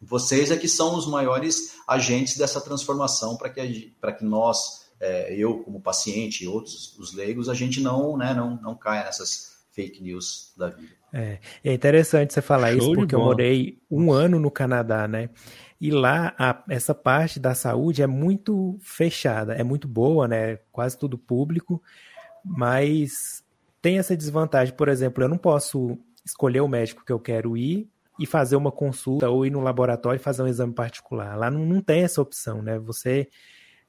[0.00, 5.62] vocês é que são os maiores agentes dessa transformação para que, que nós, é, eu
[5.62, 10.02] como paciente e outros os leigos, a gente não, né, não, não caia nessas fake
[10.02, 10.92] news da vida.
[11.12, 15.30] É, é interessante você falar Show isso, porque eu morei um ano no Canadá, né?
[15.80, 20.56] E lá a, essa parte da saúde é muito fechada, é muito boa, né?
[20.70, 21.82] Quase tudo público,
[22.44, 23.10] mas
[23.80, 24.74] tem essa desvantagem.
[24.74, 28.70] Por exemplo, eu não posso escolher o médico que eu quero ir e fazer uma
[28.70, 31.36] consulta ou ir no laboratório e fazer um exame particular.
[31.36, 32.78] Lá não, não tem essa opção, né?
[32.78, 33.28] Você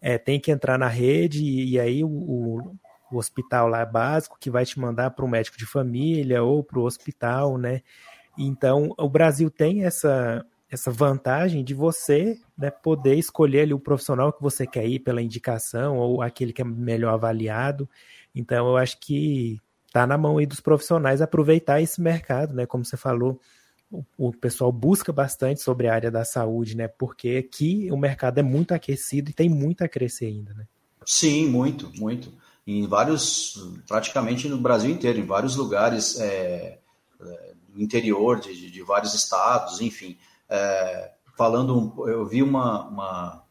[0.02, 2.78] é, tem que entrar na rede e, e aí o, o,
[3.12, 6.80] o, hospital lá básico que vai te mandar para o médico de família ou para
[6.80, 7.82] o hospital, né?
[8.38, 14.34] Então o Brasil tem essa essa vantagem de você né, poder escolher ali o profissional
[14.34, 17.88] que você quer ir pela indicação ou aquele que é melhor avaliado.
[18.34, 19.60] Então eu acho que
[19.94, 22.66] está na mão aí dos profissionais aproveitar esse mercado, né?
[22.66, 23.40] Como você falou,
[24.18, 26.88] o, pessoal busca bastante sobre a área da saúde, né?
[26.88, 30.66] Porque aqui o mercado é muito aquecido e tem muito a crescer ainda, né?
[31.06, 32.34] Sim, muito, muito.
[32.66, 36.80] Em vários, praticamente no Brasil inteiro, em vários lugares é,
[37.22, 40.18] é, interior de, de, de, vários estados, enfim.
[40.50, 43.44] É, falando, eu vi uma, uma,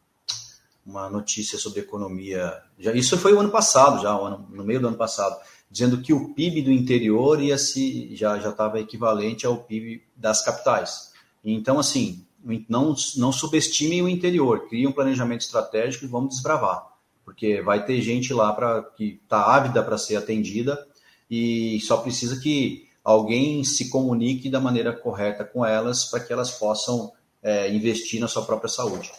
[0.85, 2.61] uma, notícia sobre economia.
[2.77, 5.37] Já, isso foi o ano passado, já no meio do ano passado
[5.73, 10.45] dizendo que o PIB do interior ia se já já estava equivalente ao PIB das
[10.45, 11.11] capitais.
[11.43, 12.23] Então, assim,
[12.69, 16.85] não, não subestimem o interior, criem um planejamento estratégico e vamos desbravar,
[17.25, 20.87] porque vai ter gente lá para que está ávida para ser atendida
[21.27, 26.51] e só precisa que alguém se comunique da maneira correta com elas para que elas
[26.51, 27.11] possam
[27.41, 29.11] é, investir na sua própria saúde.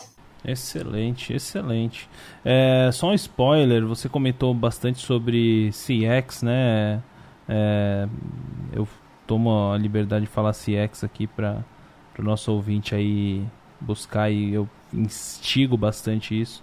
[0.44, 2.08] Excelente, excelente.
[2.44, 7.02] É, só um spoiler, você comentou bastante sobre CX, né?
[7.48, 8.06] É,
[8.72, 8.86] eu
[9.26, 11.64] tomo a liberdade de falar CX aqui para
[12.18, 13.42] o nosso ouvinte aí
[13.80, 16.62] buscar e eu instigo bastante isso.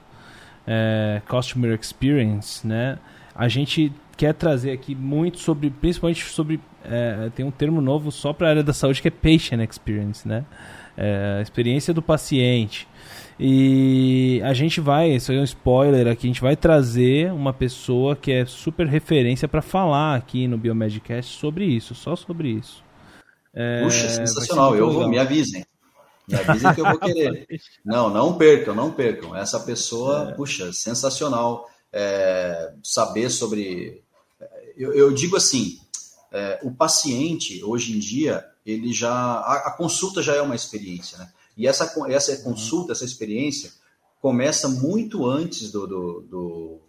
[0.67, 2.99] É, Customer Experience, né?
[3.33, 8.31] A gente quer trazer aqui muito sobre, principalmente sobre, é, tem um termo novo só
[8.31, 10.45] para a área da saúde que é patient experience, né?
[10.95, 12.87] É, experiência do paciente.
[13.43, 17.51] E a gente vai, isso aí é um spoiler aqui, a gente vai trazer uma
[17.51, 22.83] pessoa que é super referência para falar aqui no Biomedcast sobre isso, só sobre isso.
[23.51, 25.65] É, Puxa, sensacional, eu vou, me avisem.
[26.27, 27.47] Me avisem que eu vou querer.
[27.83, 29.35] não, não percam, não percam.
[29.35, 30.33] Essa pessoa, é.
[30.33, 31.67] puxa, sensacional.
[31.91, 34.03] É, saber sobre.
[34.77, 35.79] Eu, eu digo assim:
[36.31, 39.11] é, o paciente, hoje em dia, ele já.
[39.11, 41.27] A, a, consulta já é uma experiência, né?
[41.57, 43.71] E essa, essa consulta, essa experiência,
[44.21, 46.81] começa muito antes do, do, do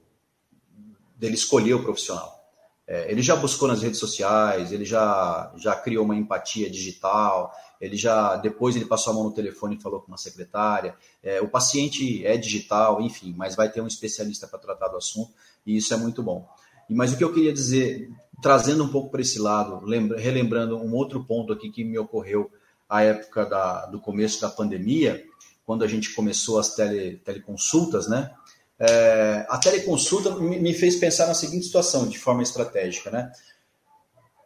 [1.17, 2.43] dele escolher o profissional.
[2.87, 7.97] É, ele já buscou nas redes sociais, ele já, já criou uma empatia digital, ele
[7.97, 10.95] já depois ele passou a mão no telefone e falou com uma secretária.
[11.23, 15.33] É, o paciente é digital, enfim, mas vai ter um especialista para tratar do assunto
[15.65, 16.47] e isso é muito bom.
[16.91, 18.11] E mas o que eu queria dizer,
[18.43, 22.51] trazendo um pouco para esse lado, lembra, relembrando um outro ponto aqui que me ocorreu
[22.93, 25.25] à época da, do começo da pandemia,
[25.65, 28.31] quando a gente começou as tele, teleconsultas, né?
[28.79, 33.33] É, a teleconsulta me, me, fez pensar na seguinte situação, de forma estratégica, né?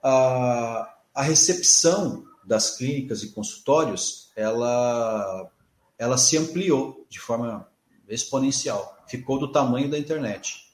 [0.01, 5.51] A, a recepção das clínicas e consultórios, ela,
[5.99, 7.69] ela se ampliou de forma
[8.09, 8.97] exponencial.
[9.09, 10.73] Ficou do tamanho da internet.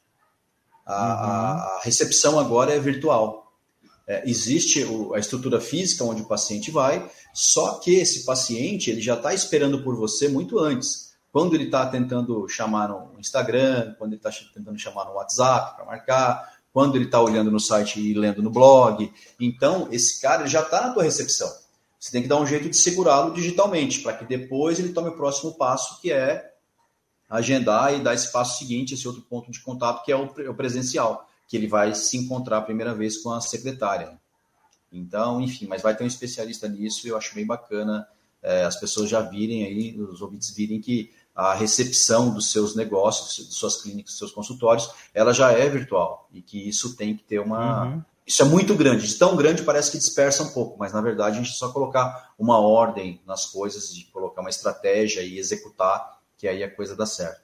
[0.85, 1.79] A, uhum.
[1.79, 3.42] a recepção agora é virtual.
[4.07, 9.01] É, existe o, a estrutura física onde o paciente vai, só que esse paciente ele
[9.01, 11.13] já está esperando por você muito antes.
[11.31, 15.85] Quando ele está tentando chamar no Instagram, quando ele está tentando chamar no WhatsApp para
[15.87, 19.13] marcar, quando ele está olhando no site e lendo no blog.
[19.39, 21.51] Então, esse cara já está na tua recepção.
[21.99, 25.17] Você tem que dar um jeito de segurá-lo digitalmente, para que depois ele tome o
[25.17, 26.51] próximo passo, que é
[27.31, 31.29] agendar e dar esse passo seguinte, esse outro ponto de contato, que é o presencial,
[31.53, 34.19] que ele vai se encontrar a primeira vez com a secretária.
[34.91, 38.09] Então, enfim, mas vai ter um especialista nisso e eu acho bem bacana
[38.43, 43.49] é, as pessoas já virem aí, os ouvintes virem que a recepção dos seus negócios,
[43.49, 47.23] de suas clínicas, dos seus consultórios, ela já é virtual e que isso tem que
[47.23, 48.03] ter uma, uhum.
[48.27, 51.39] Isso é muito grande, de tão grande parece que dispersa um pouco, mas na verdade
[51.39, 56.49] a gente só colocar uma ordem nas coisas, de colocar uma estratégia e executar, que
[56.49, 57.43] aí a coisa dá certo.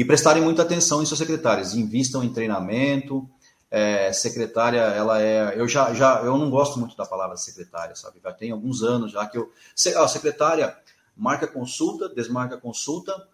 [0.00, 3.28] E prestarem muita atenção em seus secretários, invistam em treinamento.
[3.70, 5.58] É, secretária, ela é.
[5.58, 8.20] Eu já, já eu não gosto muito da palavra secretária, sabe?
[8.22, 9.52] Já tem alguns anos já que eu.
[9.96, 10.76] A secretária
[11.16, 13.28] marca consulta, desmarca consulta,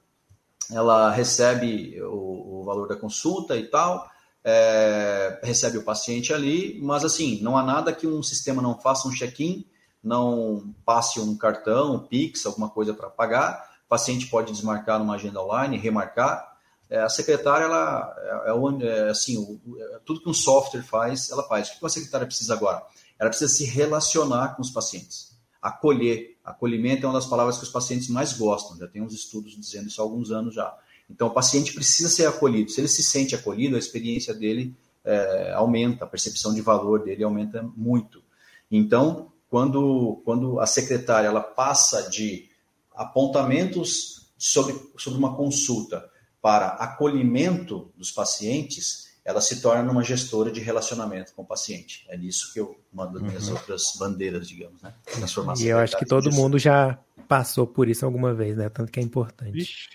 [0.71, 4.11] ela recebe o, o valor da consulta e tal
[4.49, 9.09] é, recebe o paciente ali, mas assim, não há nada que um sistema não faça
[9.09, 9.67] um check-in,
[10.01, 13.69] não passe um cartão, um Pix, alguma coisa para pagar.
[13.85, 16.56] O paciente pode desmarcar numa agenda online, remarcar.
[16.89, 18.15] É, a secretária, ela
[18.47, 21.69] é, é, é assim, o, é, tudo que um software faz, ela faz.
[21.69, 22.83] O que uma secretária precisa agora?
[23.19, 26.37] Ela precisa se relacionar com os pacientes, acolher.
[26.45, 28.77] Acolhimento é uma das palavras que os pacientes mais gostam.
[28.77, 30.77] Já tem uns estudos dizendo isso há alguns anos já.
[31.11, 32.71] Então, o paciente precisa ser acolhido.
[32.71, 34.75] Se ele se sente acolhido, a experiência dele
[35.05, 38.23] é, aumenta, a percepção de valor dele aumenta muito.
[38.71, 42.49] Então, quando, quando a secretária ela passa de
[42.95, 46.09] apontamentos sobre, sobre uma consulta
[46.47, 52.07] para acolhimento dos pacientes, ela se torna uma gestora de relacionamento com o paciente.
[52.09, 53.27] É nisso que eu mando uhum.
[53.27, 54.95] minhas outras bandeiras, digamos, né?
[55.13, 55.67] Transformação.
[55.67, 56.41] E eu acho que todo disso.
[56.41, 58.69] mundo já passou por isso alguma vez, né?
[58.69, 59.59] Tanto que é importante.
[59.59, 59.89] Ixi.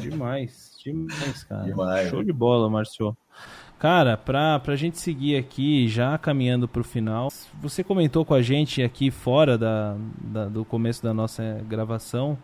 [0.00, 1.64] Demais, demais, cara.
[1.64, 2.08] Demais.
[2.08, 3.14] Show de bola, Marcio.
[3.78, 7.28] Cara, pra, pra gente seguir aqui, já caminhando pro final,
[7.60, 12.38] você comentou com a gente aqui fora da, da do começo da nossa gravação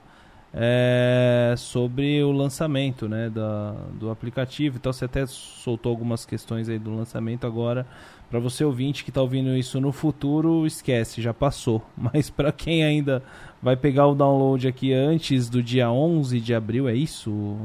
[0.56, 4.76] é, sobre o lançamento né, da, do aplicativo.
[4.76, 7.86] Então você até soltou algumas questões aí do lançamento agora.
[8.30, 11.82] Para você ouvinte que está ouvindo isso no futuro, esquece, já passou.
[11.96, 13.22] Mas para quem ainda
[13.60, 17.56] vai pegar o download aqui antes do dia 11 de abril, é isso?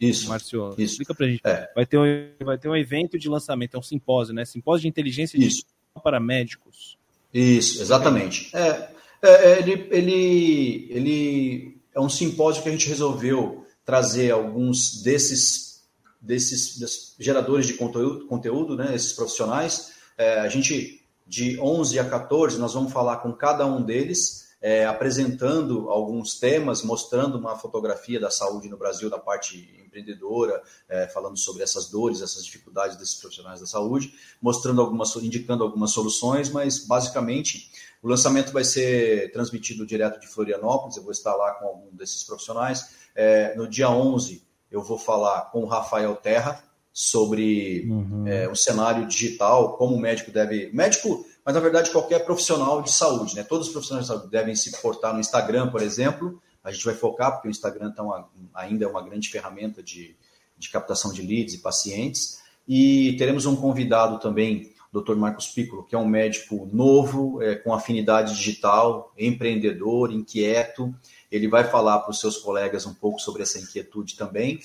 [0.00, 0.28] Isso.
[0.28, 0.92] Márcio, isso.
[0.92, 1.40] explica pra gente.
[1.44, 1.70] É.
[1.74, 4.44] Vai, ter um, vai ter um evento de lançamento, é um simpósio, né?
[4.44, 5.64] Simpósio de inteligência isso.
[6.02, 6.98] para médicos.
[7.32, 8.54] Isso, exatamente.
[8.54, 8.88] É,
[9.22, 15.82] é, é, ele, ele, ele é um simpósio que a gente resolveu trazer alguns desses,
[16.20, 18.94] desses, desses geradores de conteúdo, conteúdo, né?
[18.94, 19.92] Esses profissionais.
[20.16, 24.86] É, a gente, de 11 a 14, nós vamos falar com cada um deles é,
[24.86, 31.36] apresentando alguns temas, mostrando uma fotografia da saúde no Brasil, da parte empreendedora, é, falando
[31.36, 36.78] sobre essas dores, essas dificuldades desses profissionais da saúde, mostrando algumas, indicando algumas soluções, mas
[36.78, 37.70] basicamente
[38.04, 42.22] o lançamento vai ser transmitido direto de Florianópolis, eu vou estar lá com algum desses
[42.22, 42.94] profissionais.
[43.16, 46.62] É, no dia 11 eu vou falar com o Rafael Terra,
[46.94, 48.24] sobre uhum.
[48.24, 50.70] é, o cenário digital, como o médico deve.
[50.72, 53.42] Médico, mas na verdade qualquer profissional de saúde, né?
[53.42, 56.40] Todos os profissionais de saúde devem se portar no Instagram, por exemplo.
[56.62, 60.16] A gente vai focar, porque o Instagram tá uma, ainda é uma grande ferramenta de,
[60.56, 62.38] de captação de leads e pacientes.
[62.66, 65.16] E teremos um convidado também, Dr.
[65.16, 70.94] Marcos Piccolo, que é um médico novo, é, com afinidade digital, empreendedor, inquieto.
[71.32, 74.60] Ele vai falar para os seus colegas um pouco sobre essa inquietude também.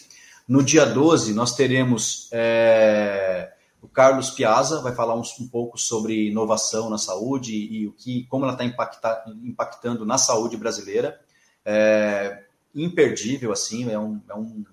[0.47, 3.51] No dia 12, nós teremos é,
[3.81, 8.25] o Carlos Piazza, vai falar um, um, pouco sobre inovação na saúde e, o que,
[8.25, 11.19] como ela está impacta, impactando na saúde brasileira.
[11.65, 12.43] É,
[12.75, 14.63] imperdível, assim, é um, é um,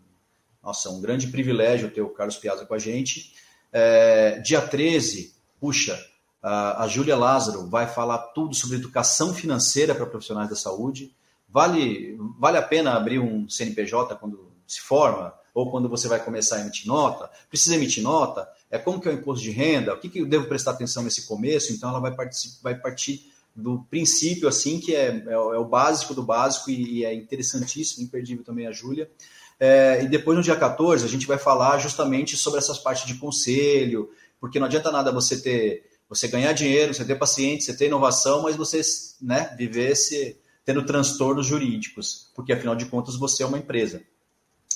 [0.62, 3.32] nossa, um grande privilégio ter o Carlos Piazza com a gente.
[3.72, 5.98] É, dia 13, puxa,
[6.42, 11.12] a, Júlia Lázaro vai falar tudo sobre educação financeira para profissionais da saúde.
[11.48, 15.34] Vale, vale a pena abrir um CNPJ quando se forma?
[15.56, 19.10] ou quando você vai começar a emitir nota, precisa emitir nota, é como que é
[19.10, 21.98] o imposto de renda, o que, que eu devo prestar atenção nesse começo, então ela
[21.98, 22.14] vai,
[22.62, 27.04] vai partir do princípio, assim, que é, é, é o básico do básico e, e,
[27.06, 29.10] é interessantíssimo, imperdível também a Júlia.
[29.58, 33.14] É, e depois, no dia 14, a gente vai falar justamente sobre essas partes de
[33.14, 37.86] conselho, porque não adianta nada você ter, você ganhar dinheiro, você ter paciente, você ter
[37.86, 38.80] inovação, mas você
[39.20, 44.02] né, viver se, tendo transtornos jurídicos, porque afinal de contas você é uma empresa.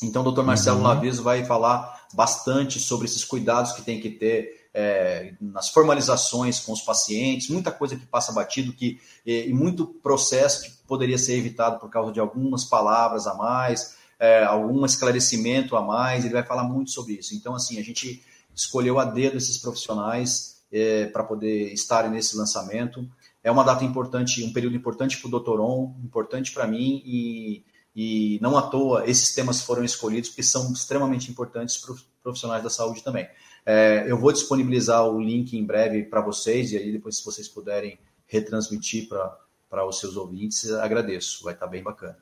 [0.03, 0.85] Então, o doutor Marcelo uhum.
[0.85, 6.73] Laviso vai falar bastante sobre esses cuidados que tem que ter é, nas formalizações com
[6.73, 11.37] os pacientes, muita coisa que passa batido que, e, e, muito processo que poderia ser
[11.37, 16.45] evitado por causa de algumas palavras a mais, é, algum esclarecimento a mais, ele vai
[16.45, 17.35] falar muito sobre isso.
[17.35, 18.25] Então, assim, a gente
[18.61, 23.09] escolheu a dedo esses profissionais é, para poder estarem nesse lançamento.
[23.43, 27.65] É uma data importante, um período importante para o Doutor On, importante para mim e
[27.95, 32.63] e não à toa esses temas foram escolhidos porque são extremamente importantes para os profissionais
[32.63, 33.29] da saúde também.
[33.67, 37.49] É, eu vou disponibilizar o link em breve para vocês e aí depois se vocês
[37.49, 42.17] puderem retransmitir para os seus ouvintes, agradeço, vai estar tá bem bacana.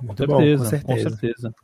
[0.00, 1.10] Muito com certeza, bom, com certeza.
[1.10, 1.54] Com certeza.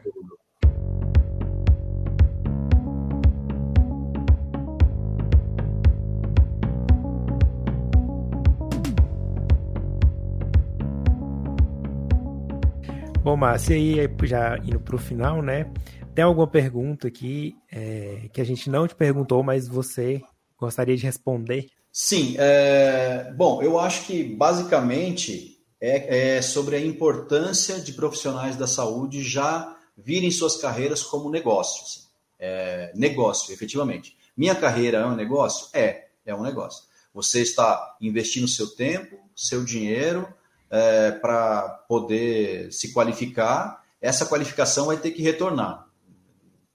[13.23, 15.71] Bom, Márcio, e aí já indo para o final, né?
[16.15, 20.23] Tem alguma pergunta aqui é, que a gente não te perguntou, mas você
[20.59, 21.67] gostaria de responder?
[21.93, 22.35] Sim.
[22.39, 29.23] É, bom, eu acho que basicamente é, é, sobre a importância de profissionais da saúde
[29.23, 32.09] já virem suas carreiras como negócios.
[32.39, 34.17] É, negócio, efetivamente.
[34.35, 35.69] Minha carreira é um negócio?
[35.75, 36.85] É, é um negócio.
[37.13, 40.27] Você está investindo seu tempo, seu dinheiro
[40.71, 43.83] é, para poder se qualificar.
[44.01, 45.91] Essa qualificação vai ter que retornar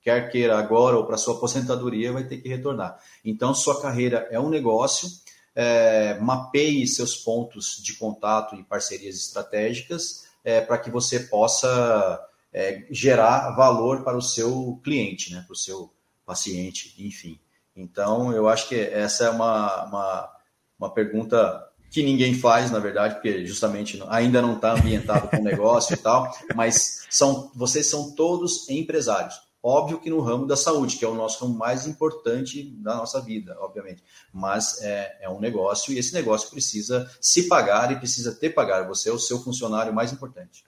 [0.06, 3.00] quer queira agora ou para sua aposentadoria, vai ter que retornar.
[3.26, 5.10] Então, sua carreira é um negócio,
[5.56, 12.24] é, mapeie seus pontos de contato e parcerias estratégicas é, para que você possa
[12.54, 15.92] é, gerar valor para o seu cliente, né, para o seu
[16.24, 17.40] paciente, enfim.
[17.76, 20.34] Então, eu acho que essa é uma, uma,
[20.78, 25.44] uma pergunta que ninguém faz, na verdade, porque justamente ainda não está ambientado com o
[25.44, 29.36] negócio e tal, mas são, vocês são todos empresários.
[29.64, 33.22] Óbvio que no ramo da saúde, que é o nosso ramo mais importante da nossa
[33.22, 34.04] vida, obviamente.
[34.34, 38.86] Mas é, é um negócio e esse negócio precisa se pagar e precisa ter pagar.
[38.90, 40.66] Você é o seu funcionário mais importante.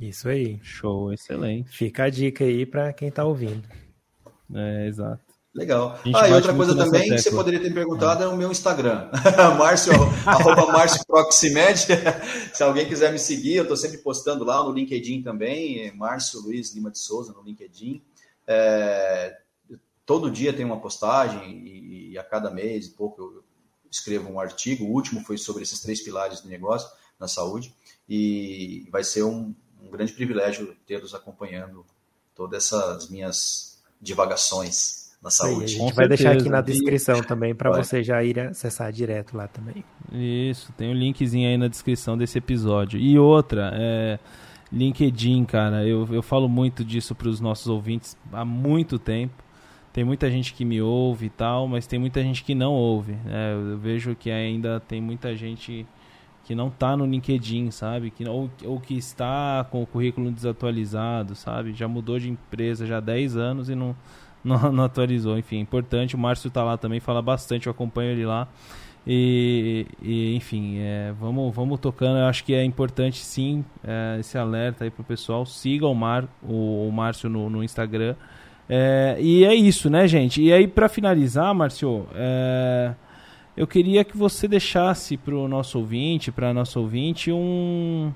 [0.00, 0.58] Isso aí.
[0.60, 1.70] Show, excelente.
[1.70, 3.62] Fica a dica aí para quem está ouvindo.
[4.52, 5.23] É, exato.
[5.54, 6.00] Legal.
[6.12, 9.08] Ah, e outra coisa também que você poderia ter perguntado é, é o meu Instagram.
[9.56, 9.92] Márcio,
[10.26, 11.86] arroba Márcio Proximed.
[12.52, 15.94] Se alguém quiser me seguir, eu estou sempre postando lá no LinkedIn também.
[15.96, 18.02] Márcio Luiz Lima de Souza no LinkedIn.
[18.48, 19.38] É,
[20.04, 23.44] todo dia tem uma postagem e, e, a cada mês e pouco eu
[23.88, 27.72] escrevo um artigo, o último foi sobre esses três pilares do negócio na saúde,
[28.08, 31.86] e vai ser um, um grande privilégio tê-los acompanhando
[32.34, 35.64] todas essas minhas divagações na saúde.
[35.64, 39.48] a gente vai deixar aqui na descrição também para você já ir acessar direto lá
[39.48, 39.82] também.
[40.12, 43.00] Isso, tem um linkzinho aí na descrição desse episódio.
[43.00, 44.18] E outra, é,
[44.70, 49.42] LinkedIn, cara, eu, eu falo muito disso para os nossos ouvintes há muito tempo.
[49.94, 53.12] Tem muita gente que me ouve e tal, mas tem muita gente que não ouve.
[53.12, 53.54] Né?
[53.54, 55.86] Eu vejo que ainda tem muita gente
[56.42, 58.10] que não está no LinkedIn, sabe?
[58.10, 61.72] Que, ou, ou que está com o currículo desatualizado, sabe?
[61.72, 63.96] Já mudou de empresa já há 10 anos e não,
[64.46, 65.38] não, não atualizou.
[65.38, 66.14] Enfim, é importante.
[66.14, 68.46] O Márcio está lá também, fala bastante, eu acompanho ele lá.
[69.06, 72.18] E, e enfim, é, vamos, vamos tocando.
[72.18, 75.44] Eu acho que é importante sim é, esse alerta aí pro pessoal.
[75.44, 78.14] Siga o, Mar, o, o Márcio no, no Instagram.
[78.68, 80.42] É, e é isso, né, gente?
[80.42, 82.94] E aí, para finalizar, Márcio, é,
[83.56, 88.10] eu queria que você deixasse para o nosso ouvinte, para nosso ouvinte, um,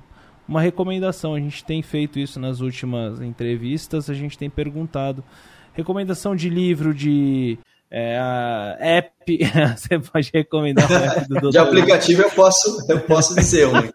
[0.48, 1.34] uma recomendação.
[1.34, 5.22] A gente tem feito isso nas últimas entrevistas, a gente tem perguntado.
[5.78, 7.56] Recomendação de livro, de
[7.88, 8.18] é,
[8.80, 9.38] app,
[9.78, 13.74] você pode recomendar um app do De aplicativo eu posso, eu posso dizer um.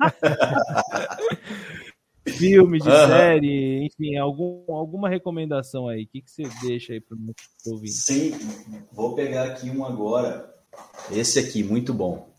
[2.25, 3.07] Filme, de uhum.
[3.07, 6.03] série, enfim, algum, alguma recomendação aí.
[6.03, 7.91] O que, que você deixa aí para o ouvinte?
[7.91, 8.31] Sim,
[8.93, 10.49] vou pegar aqui um agora
[11.11, 12.29] esse aqui, muito bom.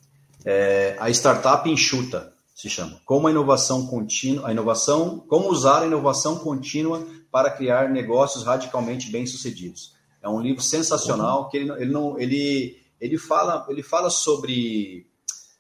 [0.43, 2.99] É, a startup enxuta se chama.
[3.05, 9.11] Como a inovação contínua, a inovação, como usar a inovação contínua para criar negócios radicalmente
[9.11, 9.97] bem-sucedidos.
[10.23, 15.05] É um livro sensacional que ele, ele não ele ele fala ele fala sobre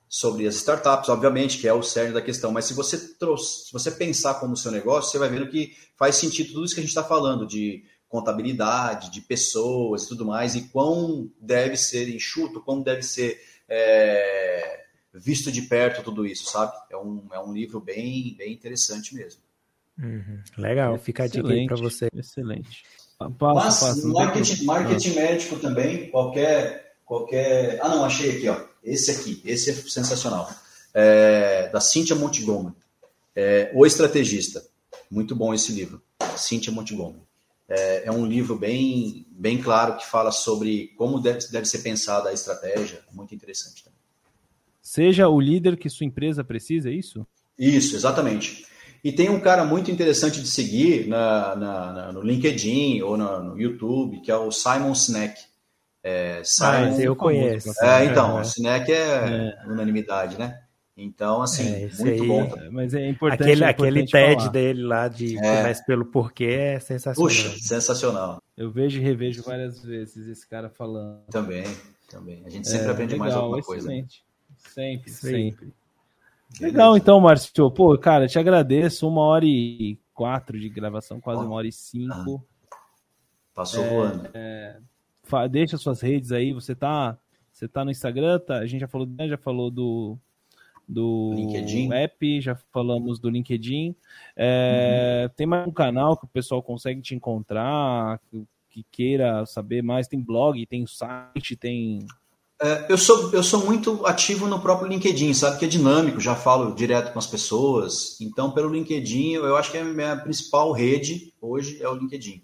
[0.09, 3.73] sobre as startups, obviamente, que é o cerne da questão, mas se você trouxe, se
[3.73, 6.85] você pensar como seu negócio, você vai vendo que faz sentido tudo isso que a
[6.85, 12.63] gente está falando de contabilidade, de pessoas e tudo mais, e quão deve ser enxuto,
[12.63, 16.73] quão deve ser é, visto de perto tudo isso, sabe?
[16.89, 19.44] É um, é um livro bem, bem interessante mesmo.
[19.99, 20.41] Uhum.
[20.59, 22.09] Legal, fica a dica aí para você.
[22.15, 22.85] Excelente.
[23.39, 27.79] Passa, Mas marketing, marketing médico também, qualquer, qualquer...
[27.81, 28.61] Ah, não, achei aqui, ó.
[28.83, 30.51] Esse aqui, esse é sensacional.
[30.93, 32.75] É, da Cynthia Montgomery.
[33.35, 34.63] É, o Estrategista.
[35.11, 36.03] Muito bom esse livro.
[36.37, 37.23] Cynthia Montgomery.
[37.69, 42.29] É, é, um livro bem, bem claro que fala sobre como deve, deve ser pensada
[42.29, 43.01] a estratégia.
[43.13, 43.99] Muito interessante também.
[44.83, 47.27] Seja o líder que sua empresa precisa, é isso?
[47.59, 48.67] Isso, exatamente.
[49.05, 53.43] E tem um cara muito interessante de seguir na, na, na no LinkedIn ou no,
[53.43, 55.39] no, YouTube, que é o Simon Sinek.
[56.03, 57.71] É, Simon, ah, eu conheço.
[57.83, 60.59] É, então, o Sinek é, é, unanimidade, né?
[60.97, 62.51] Então, assim, é, muito aí, bom.
[62.71, 63.43] Mas é importante.
[63.43, 64.53] Aquele, é importante aquele TED falar.
[64.53, 65.57] dele lá de é.
[65.59, 67.29] Começa pelo Porquê é sensacional.
[67.29, 68.43] Puxa, sensacional.
[68.57, 71.27] Eu vejo e revejo várias vezes esse cara falando.
[71.31, 71.65] Também,
[72.09, 72.43] também.
[72.47, 74.23] A gente sempre é, aprende legal, mais alguma excelente.
[74.23, 74.73] coisa.
[74.73, 75.75] Sempre, sempre.
[76.61, 77.71] Legal, então, Márcio.
[77.71, 79.09] Pô, cara, te agradeço.
[79.09, 81.47] Uma hora e quatro de gravação, quase oh.
[81.47, 82.45] uma hora e cinco.
[82.45, 82.77] Ah.
[83.55, 84.31] Passou é, voando.
[84.35, 84.79] É,
[85.51, 86.53] deixa suas redes aí.
[86.53, 87.19] Você tá,
[87.53, 88.59] você tá no Instagram, tá?
[88.59, 90.19] A gente já falou, já falou do
[90.87, 91.93] do LinkedIn.
[91.93, 93.95] app, já falamos do LinkedIn.
[94.37, 95.35] É, uhum.
[95.35, 100.07] Tem mais um canal que o pessoal consegue te encontrar, que, que queira saber mais.
[100.07, 102.07] Tem blog, tem site, tem.
[102.61, 105.59] É, eu, sou, eu sou muito ativo no próprio LinkedIn, sabe?
[105.59, 108.21] Que é dinâmico, já falo direto com as pessoas.
[108.21, 112.43] Então, pelo LinkedIn, eu acho que é a minha principal rede hoje é o LinkedIn.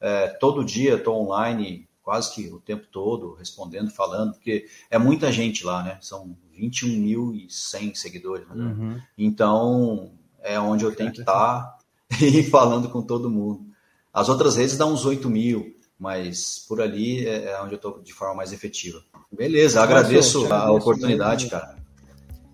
[0.00, 5.30] É, todo dia estou online quase que o tempo todo respondendo, falando, porque é muita
[5.30, 5.98] gente lá, né?
[6.00, 8.48] São 21.100 seguidores.
[8.48, 8.54] Né?
[8.56, 9.00] Uhum.
[9.16, 11.78] Então, é onde eu tenho que estar tá
[12.20, 13.64] e falando com todo mundo.
[14.12, 18.02] As outras redes dão uns 8 mil, mas por ali é, é onde eu estou
[18.02, 19.00] de forma mais efetiva.
[19.30, 21.76] Beleza, agradeço a oportunidade, cara.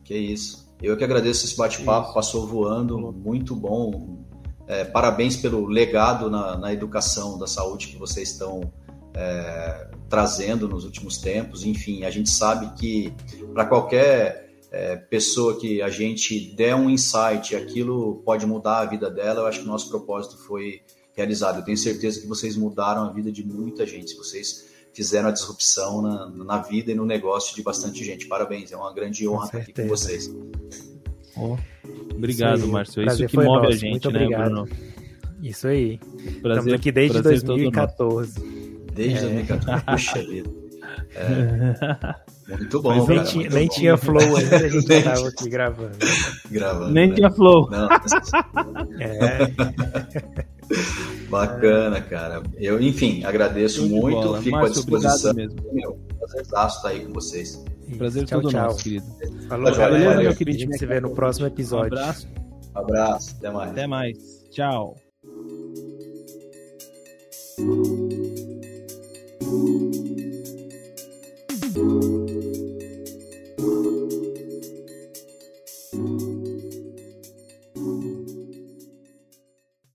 [0.05, 0.69] Que isso.
[0.83, 4.23] Eu que agradeço esse bate-papo, passou voando, muito bom.
[4.67, 8.71] É, parabéns pelo legado na, na educação da saúde que vocês estão
[9.15, 11.65] é, trazendo nos últimos tempos.
[11.65, 13.15] Enfim, a gente sabe que
[13.55, 19.11] para qualquer é, pessoa que a gente der um insight, aquilo pode mudar a vida
[19.11, 19.41] dela.
[19.41, 20.83] Eu acho que o nosso propósito foi
[21.19, 21.59] realizado.
[21.59, 24.15] Eu tenho certeza que vocês mudaram a vida de muita gente.
[24.17, 28.27] Vocês fizeram a disrupção na, na vida e no negócio de bastante gente.
[28.27, 30.33] Parabéns, é uma grande honra estar aqui com vocês.
[31.37, 31.57] Oh,
[32.15, 33.05] obrigado, Márcio.
[33.05, 33.67] Isso que move nosso.
[33.67, 34.51] a gente, Muito né, obrigado.
[34.51, 34.69] Bruno?
[35.43, 35.99] Isso aí.
[36.43, 38.41] Prazer, Estamos aqui desde 2014.
[38.95, 39.43] Desde é.
[39.45, 39.85] 2014.
[39.85, 40.51] Puxa vida.
[41.15, 42.57] É.
[42.57, 42.97] Muito bom.
[42.97, 45.97] Mas nem, cara, tinha, nem tinha flow ainda, a gente estava aqui gravando.
[46.51, 46.93] Gravando.
[46.93, 47.15] Nem né?
[47.15, 47.71] tinha flow.
[47.71, 47.89] Não,
[48.99, 50.49] é.
[51.29, 52.43] Bacana, cara.
[52.57, 54.43] Eu, enfim, agradeço muito, muito bola.
[54.43, 55.33] fico Márcio, à disposição.
[55.33, 55.57] um mesmo.
[56.37, 57.65] Estar tá aí com vocês.
[57.89, 58.65] Um prazer tchau, todo tchau.
[58.65, 59.07] nosso, querido.
[59.49, 60.59] Falou, tá valeu, valeu, meu querido.
[60.59, 61.97] A gente se vê no próximo episódio.
[61.97, 62.29] Um abraço.
[62.75, 63.71] Um abraço, até mais.
[63.71, 64.19] Até mais.
[64.51, 64.97] Tchau.